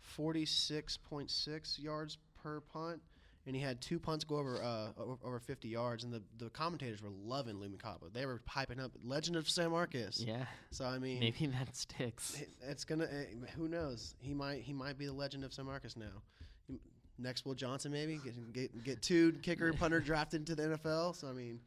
forty 0.00 0.44
six 0.44 0.96
point 0.96 1.30
six 1.30 1.78
yards 1.78 2.18
per 2.42 2.60
punt, 2.60 3.00
and 3.46 3.54
he 3.56 3.62
had 3.62 3.80
two 3.80 3.98
punts 3.98 4.24
go 4.24 4.36
over 4.36 4.62
uh, 4.62 4.88
over, 5.00 5.16
over 5.24 5.38
fifty 5.38 5.68
yards. 5.68 6.04
And 6.04 6.12
the, 6.12 6.22
the 6.38 6.50
commentators 6.50 7.02
were 7.02 7.10
loving 7.24 7.56
Lumi 7.56 7.78
Kaba. 7.80 8.06
They 8.12 8.26
were 8.26 8.40
hyping 8.50 8.82
up 8.82 8.92
Legend 9.04 9.36
of 9.36 9.48
San 9.48 9.70
Marcos. 9.70 10.22
Yeah, 10.26 10.44
So 10.70 10.84
I 10.84 10.98
mean, 10.98 11.20
maybe 11.20 11.46
that 11.46 11.74
sticks. 11.76 12.40
it- 12.40 12.50
it's 12.68 12.84
gonna. 12.84 13.04
eh, 13.04 13.26
who 13.56 13.68
knows? 13.68 14.14
He 14.20 14.34
might. 14.34 14.62
He 14.62 14.72
might 14.72 14.98
be 14.98 15.06
the 15.06 15.12
Legend 15.12 15.44
of 15.44 15.52
San 15.52 15.66
Marcos 15.66 15.96
now. 15.96 16.22
He- 16.66 16.80
Next, 17.18 17.46
Will 17.46 17.54
Johnson 17.54 17.92
maybe 17.92 18.18
get 18.24 18.52
get, 18.52 18.84
get 18.84 19.02
two 19.02 19.32
kicker 19.42 19.72
punter 19.72 20.00
drafted 20.00 20.40
into 20.40 20.54
the 20.56 20.76
NFL. 20.76 21.14
So 21.14 21.28
I 21.28 21.32
mean, 21.32 21.60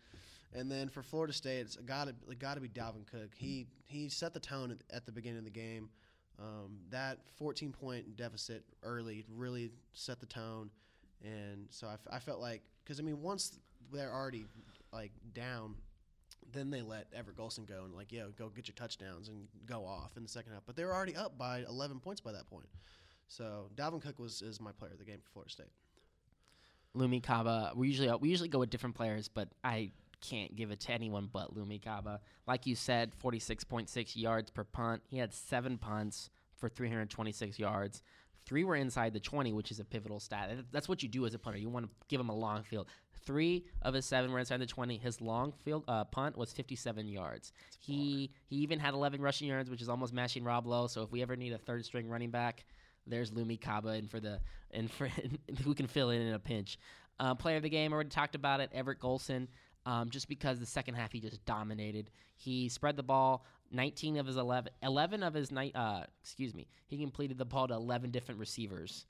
And 0.55 0.71
then 0.71 0.87
for 0.87 1.03
Florida 1.03 1.33
State, 1.33 1.61
it's 1.61 1.75
got 1.75 2.07
to 2.07 2.35
got 2.35 2.55
to 2.55 2.61
be 2.61 2.69
Dalvin 2.69 3.05
Cook. 3.05 3.31
He 3.35 3.67
he 3.85 4.07
set 4.09 4.33
the 4.33 4.39
tone 4.39 4.77
at, 4.91 5.05
the 5.05 5.11
beginning 5.11 5.39
of 5.39 5.43
the 5.43 5.49
game. 5.49 5.89
Um, 6.39 6.77
that 6.89 7.19
14 7.37 7.71
point 7.71 8.15
deficit 8.15 8.63
early 8.83 9.25
really 9.29 9.71
set 9.93 10.19
the 10.19 10.25
tone, 10.25 10.69
and 11.23 11.67
so 11.69 11.87
I, 12.11 12.19
felt 12.19 12.41
like 12.41 12.61
because 12.83 12.99
I 12.99 13.03
mean 13.03 13.21
once 13.21 13.59
they're 13.91 14.13
already 14.13 14.45
like 14.91 15.11
down, 15.33 15.75
then 16.51 16.71
they 16.71 16.81
let 16.81 17.07
Everett 17.13 17.37
Golson 17.37 17.65
go 17.65 17.83
and 17.83 17.93
like 17.93 18.11
yeah 18.11 18.23
go 18.37 18.49
get 18.49 18.67
your 18.67 18.75
touchdowns 18.75 19.27
and 19.27 19.47
go 19.65 19.85
off 19.85 20.15
in 20.15 20.23
the 20.23 20.29
second 20.29 20.53
half. 20.53 20.63
But 20.65 20.75
they 20.75 20.85
were 20.85 20.93
already 20.93 21.15
up 21.15 21.37
by 21.37 21.63
11 21.69 21.99
points 21.99 22.21
by 22.21 22.31
that 22.31 22.47
point. 22.49 22.67
So 23.27 23.69
Dalvin 23.75 24.01
Cook 24.01 24.19
was 24.19 24.41
is 24.41 24.61
my 24.61 24.71
player 24.71 24.91
of 24.91 24.99
the 24.99 25.05
game 25.05 25.19
for 25.21 25.29
Florida 25.31 25.51
State. 25.51 25.71
Lumi 26.95 27.21
Kaba. 27.21 27.73
We 27.75 27.87
usually 27.87 28.09
we 28.19 28.29
usually 28.29 28.49
go 28.49 28.59
with 28.59 28.69
different 28.69 28.95
players, 28.95 29.27
but 29.27 29.49
I 29.63 29.91
can't 30.29 30.55
give 30.55 30.71
it 30.71 30.79
to 30.81 30.91
anyone 30.91 31.29
but 31.31 31.55
Lumi 31.55 31.83
Kaba. 31.83 32.21
Like 32.47 32.65
you 32.65 32.75
said, 32.75 33.11
46.6 33.23 34.15
yards 34.15 34.49
per 34.51 34.63
punt. 34.63 35.01
He 35.09 35.17
had 35.17 35.33
seven 35.33 35.77
punts 35.77 36.29
for 36.57 36.69
326 36.69 37.59
yards. 37.59 38.01
Three 38.45 38.63
were 38.63 38.75
inside 38.75 39.13
the 39.13 39.19
20, 39.19 39.53
which 39.53 39.71
is 39.71 39.79
a 39.79 39.85
pivotal 39.85 40.19
stat. 40.19 40.51
That's 40.71 40.87
what 40.87 41.01
you 41.01 41.09
do 41.09 41.25
as 41.25 41.33
a 41.33 41.39
punter. 41.39 41.57
You 41.57 41.69
want 41.69 41.87
to 41.87 41.91
give 42.09 42.19
him 42.19 42.29
a 42.29 42.35
long 42.35 42.63
field. 42.63 42.87
Three 43.25 43.65
of 43.81 43.95
his 43.95 44.05
seven 44.05 44.31
were 44.31 44.37
inside 44.37 44.61
the 44.61 44.67
20. 44.67 44.97
His 44.97 45.19
long 45.19 45.51
field 45.63 45.83
uh, 45.87 46.03
punt 46.03 46.37
was 46.37 46.53
57 46.53 47.07
yards. 47.07 47.51
That's 47.57 47.77
he 47.79 48.29
he 48.45 48.57
even 48.57 48.79
had 48.79 48.93
11 48.93 49.19
rushing 49.19 49.47
yards, 49.47 49.69
which 49.69 49.81
is 49.81 49.89
almost 49.89 50.13
matching 50.13 50.43
Rob 50.43 50.67
Lowe. 50.67 50.85
So 50.85 51.01
if 51.01 51.11
we 51.11 51.23
ever 51.23 51.35
need 51.35 51.53
a 51.53 51.57
third 51.57 51.85
string 51.85 52.07
running 52.07 52.29
back, 52.29 52.65
there's 53.07 53.31
Lumi 53.31 53.59
Kaba 53.59 53.89
and 53.89 54.09
for 54.09 54.19
the 54.19 54.39
and 54.71 54.91
for 54.91 55.09
who 55.63 55.73
can 55.73 55.87
fill 55.87 56.11
in 56.11 56.21
in 56.21 56.33
a 56.33 56.39
pinch. 56.39 56.77
Uh, 57.19 57.33
player 57.33 57.57
of 57.57 57.63
the 57.63 57.69
game 57.69 57.93
already 57.93 58.09
talked 58.09 58.35
about 58.35 58.59
it. 58.59 58.69
Everett 58.73 58.99
Golson 58.99 59.47
um, 59.85 60.09
just 60.09 60.27
because 60.27 60.59
the 60.59 60.65
second 60.65 60.95
half 60.95 61.11
he 61.11 61.19
just 61.19 61.43
dominated. 61.45 62.09
He 62.35 62.69
spread 62.69 62.95
the 62.97 63.03
ball 63.03 63.45
19 63.71 64.17
of 64.17 64.25
his 64.25 64.37
11, 64.37 64.71
11 64.83 65.23
of 65.23 65.33
his 65.33 65.51
night. 65.51 65.75
Uh, 65.75 66.03
excuse 66.21 66.53
me, 66.53 66.67
he 66.87 66.97
completed 66.97 67.37
the 67.37 67.45
ball 67.45 67.67
to 67.67 67.73
11 67.73 68.11
different 68.11 68.39
receivers 68.39 69.05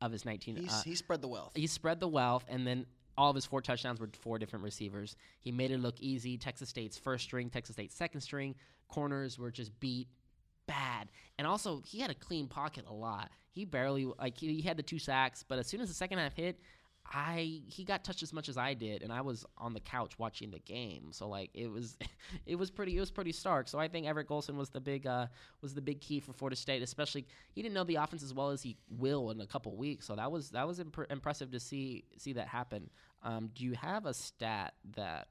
of 0.00 0.12
his 0.12 0.24
19. 0.24 0.68
Uh, 0.68 0.82
he 0.82 0.94
spread 0.94 1.20
the 1.20 1.28
wealth. 1.28 1.52
He 1.54 1.66
spread 1.66 2.00
the 2.00 2.08
wealth, 2.08 2.44
and 2.48 2.66
then 2.66 2.86
all 3.18 3.30
of 3.30 3.34
his 3.34 3.46
four 3.46 3.60
touchdowns 3.60 4.00
were 4.00 4.08
four 4.20 4.38
different 4.38 4.64
receivers. 4.64 5.16
He 5.40 5.52
made 5.52 5.70
it 5.70 5.78
look 5.78 6.00
easy. 6.00 6.38
Texas 6.38 6.68
State's 6.68 6.98
first 6.98 7.24
string, 7.24 7.50
Texas 7.50 7.74
State's 7.74 7.94
second 7.94 8.20
string, 8.20 8.54
corners 8.88 9.38
were 9.38 9.50
just 9.50 9.78
beat 9.80 10.08
bad. 10.66 11.08
And 11.38 11.46
also, 11.46 11.82
he 11.84 12.00
had 12.00 12.10
a 12.10 12.14
clean 12.14 12.46
pocket 12.46 12.84
a 12.88 12.92
lot. 12.92 13.30
He 13.50 13.64
barely 13.64 14.06
like 14.18 14.38
he, 14.38 14.54
he 14.54 14.62
had 14.62 14.76
the 14.76 14.82
two 14.82 14.98
sacks, 14.98 15.44
but 15.46 15.58
as 15.58 15.66
soon 15.66 15.80
as 15.80 15.88
the 15.88 15.94
second 15.94 16.18
half 16.18 16.34
hit, 16.34 16.60
I 17.12 17.62
he 17.66 17.82
got 17.84 18.04
touched 18.04 18.22
as 18.22 18.32
much 18.32 18.48
as 18.48 18.56
I 18.56 18.74
did, 18.74 19.02
and 19.02 19.12
I 19.12 19.20
was 19.20 19.44
on 19.58 19.74
the 19.74 19.80
couch 19.80 20.16
watching 20.18 20.50
the 20.50 20.60
game. 20.60 21.08
So 21.10 21.28
like 21.28 21.50
it 21.54 21.66
was, 21.66 21.98
it 22.46 22.54
was 22.54 22.70
pretty 22.70 22.96
it 22.96 23.00
was 23.00 23.10
pretty 23.10 23.32
stark. 23.32 23.66
So 23.66 23.80
I 23.80 23.88
think 23.88 24.06
Everett 24.06 24.28
Golson 24.28 24.54
was 24.54 24.70
the 24.70 24.80
big 24.80 25.06
uh, 25.06 25.26
was 25.60 25.74
the 25.74 25.80
big 25.80 26.00
key 26.00 26.20
for 26.20 26.32
Florida 26.32 26.54
State. 26.54 26.82
Especially 26.82 27.26
he 27.52 27.62
didn't 27.62 27.74
know 27.74 27.82
the 27.82 27.96
offense 27.96 28.22
as 28.22 28.32
well 28.32 28.50
as 28.50 28.62
he 28.62 28.76
will 28.88 29.30
in 29.30 29.40
a 29.40 29.46
couple 29.46 29.74
weeks. 29.76 30.06
So 30.06 30.14
that 30.14 30.30
was 30.30 30.50
that 30.50 30.66
was 30.68 30.78
imp- 30.78 31.10
impressive 31.10 31.50
to 31.50 31.58
see 31.58 32.04
see 32.16 32.32
that 32.34 32.46
happen. 32.46 32.88
Um, 33.24 33.50
do 33.54 33.64
you 33.64 33.72
have 33.72 34.06
a 34.06 34.14
stat 34.14 34.74
that 34.94 35.28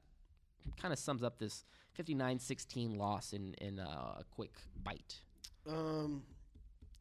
kind 0.76 0.92
of 0.92 0.98
sums 0.98 1.22
up 1.22 1.38
this 1.38 1.64
59-16 1.98 2.98
loss 2.98 3.32
in 3.32 3.54
in 3.54 3.78
uh, 3.78 4.18
a 4.18 4.24
quick 4.30 4.52
bite? 4.84 5.20
Um, 5.66 6.24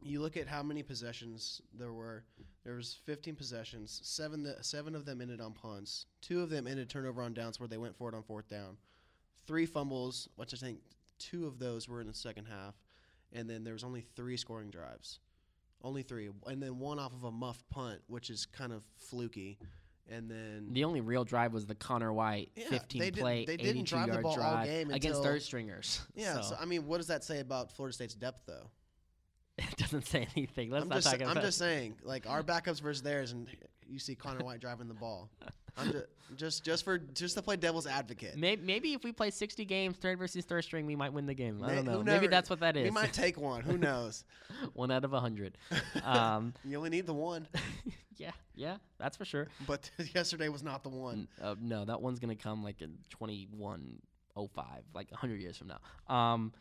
you 0.01 0.22
look 0.22 0.38
at 0.38 0.48
how 0.48 0.63
many 0.63 0.84
possessions 0.84 1.62
there 1.77 1.94
were. 1.94 2.24
There 2.63 2.75
was 2.75 2.98
15 3.06 3.36
possessions. 3.36 4.00
Seven 4.03 4.44
the, 4.44 4.58
seven 4.62 4.96
of 4.96 5.06
them 5.06 5.22
ended 5.22 5.41
on 5.41 5.53
punts. 5.53 6.06
Two 6.22 6.41
of 6.41 6.50
them 6.50 6.68
ended 6.68 6.89
turnover 6.89 7.22
on 7.22 7.34
downs 7.34 7.60
where 7.60 7.68
they 7.68 7.77
went 7.77 7.96
for 7.96 8.10
it 8.10 8.15
on 8.15 8.24
fourth 8.24 8.48
down. 8.48 8.77
Three 9.48 9.65
fumbles, 9.65 10.29
which 10.36 10.53
I 10.53 10.58
think 10.58 10.79
two 11.18 11.48
of 11.48 11.60
those 11.60 11.88
were 11.88 12.01
in 12.01 12.08
the 12.08 12.13
second 12.13 12.46
half, 12.46 12.75
and 13.34 13.50
then 13.50 13.63
there 13.63 13.74
was 13.74 13.84
only 13.84 14.01
three 14.15 14.38
scoring 14.38 14.70
drives. 14.70 15.20
Only 15.82 16.03
three, 16.03 16.29
and 16.46 16.62
then 16.62 16.77
one 16.77 17.00
off 17.00 17.13
of 17.13 17.24
a 17.24 17.32
muffed 17.32 17.68
punt, 17.70 18.01
which 18.08 18.29
is 18.29 18.46
kind 18.46 18.74
of 18.74 18.84
fluky. 18.98 19.57
And 20.12 20.29
then 20.29 20.68
the 20.72 20.83
only 20.83 21.01
real 21.01 21.24
drive 21.24 21.53
was 21.53 21.66
the 21.66 21.75
Connor 21.75 22.12
White 22.12 22.51
Yeah, 22.55 22.70
15 22.70 23.00
they 23.00 23.12
did- 23.12 23.20
play, 23.22 23.46
they 23.46 23.57
didn't 23.57 23.77
82 23.81 23.85
drive 23.85 24.07
the 24.07 24.12
yard 24.14 24.24
ball 24.24 24.31
all 24.31 24.38
drive 24.38 24.66
game 24.66 24.90
against 24.92 25.05
until- 25.20 25.24
third 25.24 25.42
stringers. 25.44 26.01
yeah, 26.16 26.42
so, 26.42 26.50
so, 26.50 26.57
I 26.59 26.66
mean, 26.66 26.85
what 26.88 26.98
does 26.98 27.07
that 27.07 27.24
say 27.24 27.40
about 27.40 27.72
Florida 27.72 27.94
State's 27.94 28.16
depth, 28.16 28.42
though? 28.46 28.70
It 29.69 29.77
doesn't 29.77 30.05
say 30.05 30.27
anything. 30.35 30.72
Let's 30.72 30.83
I'm 30.83 30.89
not 30.89 30.95
just, 30.95 31.07
talk 31.07 31.22
about. 31.22 31.37
I'm 31.37 31.43
just 31.43 31.57
saying, 31.57 31.95
like 32.03 32.27
our 32.27 32.43
backups 32.43 32.81
versus 32.81 33.01
theirs, 33.01 33.31
and 33.31 33.48
you 33.87 34.00
see 34.00 34.15
Connor 34.15 34.43
White 34.43 34.59
driving 34.59 34.87
the 34.87 34.93
ball. 34.93 35.29
I'm 35.77 35.91
just, 35.91 36.05
just, 36.35 36.65
just 36.65 36.85
for 36.85 36.98
just 36.98 37.35
to 37.35 37.41
play 37.41 37.55
devil's 37.55 37.87
advocate. 37.87 38.37
Maybe, 38.37 38.61
maybe 38.61 38.93
if 38.93 39.03
we 39.03 39.11
play 39.11 39.29
60 39.29 39.63
games, 39.65 39.95
third 39.98 40.19
versus 40.19 40.45
third 40.45 40.63
string, 40.63 40.85
we 40.85 40.95
might 40.95 41.13
win 41.13 41.25
the 41.25 41.33
game. 41.33 41.63
I 41.63 41.75
don't 41.75 41.85
know. 41.85 42.00
who 42.00 42.03
Maybe 42.03 42.27
that's 42.27 42.50
what 42.50 42.59
that 42.59 42.75
is. 42.75 42.83
We 42.83 42.91
might 42.91 43.13
take 43.13 43.39
one. 43.39 43.61
Who 43.61 43.77
knows? 43.77 44.25
one 44.74 44.91
out 44.91 45.05
of 45.05 45.13
a 45.13 45.19
hundred. 45.19 45.57
Um, 46.03 46.53
you 46.65 46.77
only 46.77 46.89
need 46.89 47.05
the 47.05 47.13
one, 47.13 47.48
yeah, 48.17 48.31
yeah, 48.55 48.77
that's 48.98 49.17
for 49.17 49.25
sure. 49.25 49.48
but 49.67 49.89
yesterday 50.15 50.50
was 50.50 50.63
not 50.63 50.83
the 50.83 50.89
one. 50.89 51.27
Uh, 51.41 51.55
no, 51.59 51.85
that 51.85 52.01
one's 52.01 52.19
gonna 52.19 52.35
come 52.35 52.63
like 52.63 52.81
in 52.81 52.98
2105, 53.09 54.65
like 54.93 55.11
100 55.11 55.41
years 55.41 55.57
from 55.57 55.67
now. 55.67 56.13
Um, 56.13 56.53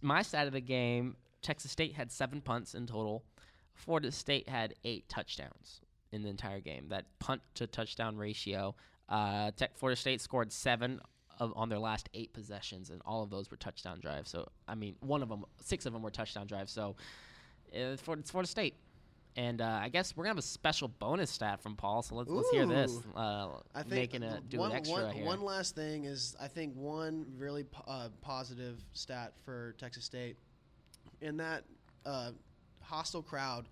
my 0.00 0.22
side 0.22 0.46
of 0.46 0.52
the 0.52 0.60
game, 0.60 1.16
Texas 1.44 1.70
State 1.70 1.94
had 1.94 2.10
seven 2.10 2.40
punts 2.40 2.74
in 2.74 2.86
total. 2.86 3.22
Florida 3.74 4.10
State 4.10 4.48
had 4.48 4.74
eight 4.84 5.08
touchdowns 5.08 5.80
in 6.10 6.22
the 6.22 6.28
entire 6.28 6.60
game. 6.60 6.88
That 6.88 7.04
punt 7.20 7.42
to 7.54 7.66
touchdown 7.66 8.16
ratio. 8.16 8.74
Uh, 9.08 9.50
Tech 9.56 9.76
Florida 9.76 10.00
State 10.00 10.20
scored 10.20 10.50
seven 10.52 11.00
of, 11.38 11.52
on 11.54 11.68
their 11.68 11.78
last 11.78 12.08
eight 12.14 12.32
possessions, 12.32 12.90
and 12.90 13.02
all 13.04 13.22
of 13.22 13.30
those 13.30 13.50
were 13.50 13.56
touchdown 13.56 14.00
drives. 14.00 14.30
So 14.30 14.48
I 14.66 14.74
mean, 14.74 14.96
one 15.00 15.22
of 15.22 15.28
them, 15.28 15.44
six 15.60 15.86
of 15.86 15.92
them 15.92 16.02
were 16.02 16.10
touchdown 16.10 16.46
drives. 16.46 16.72
So 16.72 16.96
uh, 17.74 17.96
for 17.98 18.14
it's 18.16 18.30
Florida 18.30 18.48
State. 18.48 18.74
And 19.36 19.60
uh, 19.60 19.80
I 19.82 19.88
guess 19.88 20.16
we're 20.16 20.22
gonna 20.22 20.30
have 20.34 20.38
a 20.38 20.42
special 20.42 20.86
bonus 20.86 21.28
stat 21.28 21.60
from 21.60 21.74
Paul. 21.74 22.02
So 22.02 22.14
let's 22.14 22.30
let's 22.30 22.50
hear 22.50 22.66
this. 22.66 22.96
Uh, 23.16 23.48
I 23.74 23.82
think 23.82 23.90
making 23.90 24.22
a 24.22 24.40
do 24.48 24.58
one, 24.58 24.70
an 24.70 24.76
extra 24.76 25.02
one- 25.06 25.12
here. 25.12 25.26
one 25.26 25.42
last 25.42 25.74
thing 25.74 26.04
is 26.04 26.36
I 26.40 26.46
think 26.46 26.72
one 26.76 27.26
really 27.36 27.64
po- 27.64 27.82
uh, 27.88 28.08
positive 28.20 28.78
stat 28.92 29.32
for 29.44 29.74
Texas 29.76 30.04
State 30.04 30.36
in 31.24 31.38
that 31.38 31.64
uh, 32.06 32.30
hostile 32.82 33.22
crowd. 33.22 33.66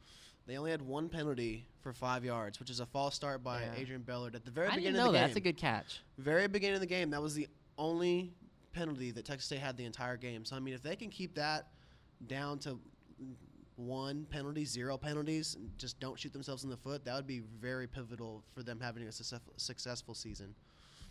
They 0.46 0.56
only 0.56 0.70
had 0.72 0.82
one 0.82 1.08
penalty 1.08 1.66
for 1.82 1.92
five 1.92 2.24
yards, 2.24 2.58
which 2.58 2.70
is 2.70 2.80
a 2.80 2.86
false 2.86 3.14
start 3.14 3.44
by 3.44 3.62
Yeah. 3.62 3.74
Adrian 3.76 4.02
Bellard 4.02 4.34
at 4.34 4.44
the 4.44 4.50
very 4.50 4.66
I 4.68 4.70
beginning 4.76 4.94
didn't 4.94 5.04
know 5.04 5.06
of 5.08 5.12
the 5.12 5.18
that. 5.18 5.20
game. 5.26 5.28
That's 5.28 5.36
a 5.36 5.40
good 5.40 5.56
catch. 5.56 6.00
very 6.18 6.48
beginning 6.48 6.74
of 6.74 6.80
the 6.80 6.86
game, 6.86 7.10
that 7.10 7.22
was 7.22 7.34
the 7.34 7.46
only 7.78 8.32
penalty 8.72 9.10
that 9.12 9.24
Texas 9.24 9.44
State 9.46 9.60
had 9.60 9.76
the 9.76 9.84
entire 9.84 10.16
game. 10.16 10.44
So 10.44 10.56
I 10.56 10.58
mean, 10.60 10.74
if 10.74 10.82
they 10.82 10.96
can 10.96 11.10
keep 11.10 11.34
that 11.36 11.68
down 12.26 12.58
to 12.60 12.78
one 13.76 14.26
penalty, 14.30 14.64
zero 14.64 14.96
penalties, 14.96 15.54
and 15.56 15.70
just 15.78 15.98
don't 16.00 16.18
shoot 16.18 16.32
themselves 16.32 16.64
in 16.64 16.70
the 16.70 16.76
foot, 16.76 17.04
that 17.04 17.14
would 17.14 17.26
be 17.26 17.40
very 17.60 17.86
pivotal 17.86 18.42
for 18.54 18.62
them 18.62 18.80
having 18.80 19.02
a 19.04 19.12
successful 19.12 20.14
season. 20.14 20.54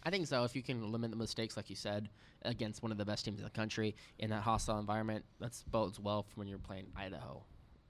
I 0.03 0.09
think 0.09 0.27
so. 0.27 0.43
If 0.43 0.55
you 0.55 0.63
can 0.63 0.91
limit 0.91 1.11
the 1.11 1.17
mistakes, 1.17 1.55
like 1.57 1.69
you 1.69 1.75
said, 1.75 2.09
against 2.43 2.81
one 2.81 2.91
of 2.91 2.97
the 2.97 3.05
best 3.05 3.25
teams 3.25 3.39
in 3.39 3.43
the 3.43 3.51
country 3.51 3.95
in 4.19 4.29
that 4.31 4.41
hostile 4.41 4.79
environment, 4.79 5.23
that's 5.39 5.63
bodes 5.63 5.99
well 5.99 6.23
for 6.23 6.31
when 6.35 6.47
you're 6.47 6.57
playing 6.57 6.87
Idaho. 6.95 7.43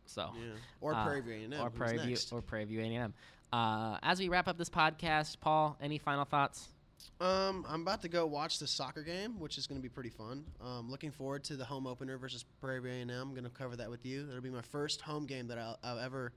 So, 0.05 0.31
Yeah. 0.35 0.53
Or 0.81 0.93
uh, 0.93 1.05
Prairie 1.05 1.21
View 1.21 1.33
A&M, 1.33 1.61
or 1.61 1.69
Prairie 1.69 1.97
View, 1.99 2.17
or 2.31 2.41
Prairie 2.41 2.65
View 2.65 2.81
A&M. 2.81 3.13
Uh, 3.53 3.97
as 4.03 4.19
we 4.19 4.29
wrap 4.29 4.47
up 4.47 4.57
this 4.57 4.69
podcast, 4.69 5.39
Paul, 5.39 5.77
any 5.81 5.97
final 5.97 6.25
thoughts? 6.25 6.69
Um, 7.19 7.65
I'm 7.67 7.81
about 7.81 8.01
to 8.03 8.09
go 8.09 8.25
watch 8.25 8.59
the 8.59 8.67
soccer 8.67 9.03
game, 9.03 9.39
which 9.39 9.57
is 9.57 9.67
going 9.67 9.79
to 9.79 9.83
be 9.83 9.89
pretty 9.89 10.09
fun. 10.09 10.43
Um, 10.61 10.89
looking 10.89 11.11
forward 11.11 11.43
to 11.45 11.55
the 11.55 11.65
home 11.65 11.87
opener 11.87 12.17
versus 12.17 12.45
Prairie 12.59 12.79
View 12.79 12.91
A&M. 12.91 13.09
I'm 13.09 13.31
going 13.31 13.43
to 13.43 13.49
cover 13.49 13.75
that 13.77 13.89
with 13.89 14.05
you. 14.05 14.25
That'll 14.25 14.41
be 14.41 14.49
my 14.49 14.61
first 14.61 15.01
home 15.01 15.25
game 15.25 15.47
that 15.47 15.57
I'll, 15.57 15.79
I'll 15.83 15.99
ever 15.99 16.33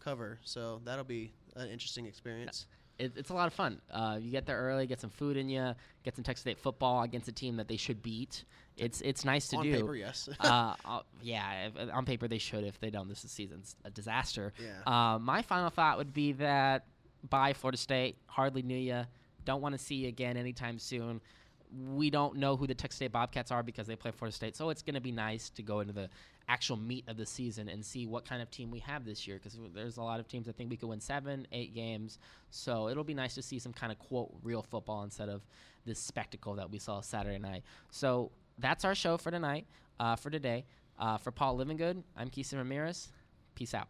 cover, 0.00 0.38
so 0.42 0.80
that'll 0.84 1.04
be 1.04 1.32
an 1.56 1.68
interesting 1.68 2.06
experience. 2.06 2.66
It, 2.98 3.12
it's 3.16 3.30
a 3.30 3.34
lot 3.34 3.46
of 3.46 3.52
fun. 3.52 3.80
Uh, 3.90 4.18
you 4.20 4.30
get 4.30 4.46
there 4.46 4.58
early, 4.58 4.86
get 4.86 5.00
some 5.00 5.10
food 5.10 5.36
in 5.36 5.48
you, 5.48 5.74
get 6.04 6.16
some 6.16 6.24
Texas 6.24 6.40
State 6.42 6.58
football 6.58 7.02
against 7.02 7.28
a 7.28 7.32
team 7.32 7.56
that 7.56 7.68
they 7.68 7.76
should 7.76 8.02
beat. 8.02 8.44
It's 8.76 9.00
it's 9.00 9.24
nice 9.24 9.48
to 9.48 9.56
On 9.56 9.64
do. 9.64 9.72
paper, 9.72 9.94
yes. 9.94 10.28
uh, 10.40 10.74
uh, 10.84 11.00
yeah, 11.22 11.66
if, 11.66 11.92
on 11.92 12.04
paper 12.04 12.28
they 12.28 12.38
should. 12.38 12.64
If 12.64 12.80
they 12.80 12.90
don't, 12.90 13.08
this 13.08 13.20
season's 13.20 13.76
a 13.84 13.90
disaster. 13.90 14.52
Yeah. 14.58 15.14
Uh, 15.14 15.18
my 15.18 15.42
final 15.42 15.70
thought 15.70 15.98
would 15.98 16.12
be 16.12 16.32
that 16.32 16.86
bye 17.28 17.52
Florida 17.52 17.78
State. 17.78 18.16
Hardly 18.26 18.62
knew 18.62 18.76
you. 18.76 19.04
Don't 19.44 19.60
want 19.62 19.74
to 19.74 19.78
see 19.78 19.96
you 19.96 20.08
again 20.08 20.36
anytime 20.36 20.78
soon. 20.78 21.20
We 21.94 22.10
don't 22.10 22.36
know 22.36 22.56
who 22.56 22.66
the 22.66 22.74
Texas 22.74 22.96
State 22.96 23.12
Bobcats 23.12 23.50
are 23.50 23.62
because 23.62 23.86
they 23.86 23.96
play 23.96 24.10
Florida 24.10 24.34
State. 24.34 24.56
So 24.56 24.70
it's 24.70 24.82
going 24.82 24.94
to 24.94 25.00
be 25.00 25.12
nice 25.12 25.50
to 25.50 25.62
go 25.62 25.80
into 25.80 25.92
the 25.92 26.08
actual 26.48 26.76
meat 26.76 27.04
of 27.08 27.16
the 27.16 27.26
season 27.26 27.68
and 27.68 27.84
see 27.84 28.06
what 28.06 28.24
kind 28.24 28.40
of 28.40 28.50
team 28.50 28.70
we 28.70 28.78
have 28.78 29.04
this 29.04 29.26
year 29.26 29.36
because 29.36 29.58
there's 29.74 29.98
a 29.98 30.02
lot 30.02 30.18
of 30.18 30.26
teams 30.28 30.48
I 30.48 30.52
think 30.52 30.70
we 30.70 30.76
could 30.76 30.88
win 30.88 31.00
seven, 31.00 31.46
eight 31.52 31.74
games. 31.74 32.18
So 32.50 32.88
it'll 32.88 33.04
be 33.04 33.14
nice 33.14 33.34
to 33.34 33.42
see 33.42 33.58
some 33.58 33.72
kind 33.72 33.92
of 33.92 33.98
quote 33.98 34.32
real 34.42 34.62
football 34.62 35.02
instead 35.02 35.28
of 35.28 35.42
this 35.84 35.98
spectacle 35.98 36.54
that 36.54 36.70
we 36.70 36.78
saw 36.78 37.00
Saturday 37.00 37.38
night. 37.38 37.64
So 37.90 38.30
that's 38.58 38.84
our 38.84 38.94
show 38.94 39.18
for 39.18 39.30
tonight, 39.30 39.66
uh, 40.00 40.16
for 40.16 40.30
today. 40.30 40.64
Uh, 40.98 41.16
for 41.16 41.30
Paul 41.30 41.58
Livingood, 41.58 42.02
I'm 42.16 42.28
Keeson 42.28 42.58
Ramirez. 42.58 43.08
Peace 43.54 43.72
out. 43.72 43.88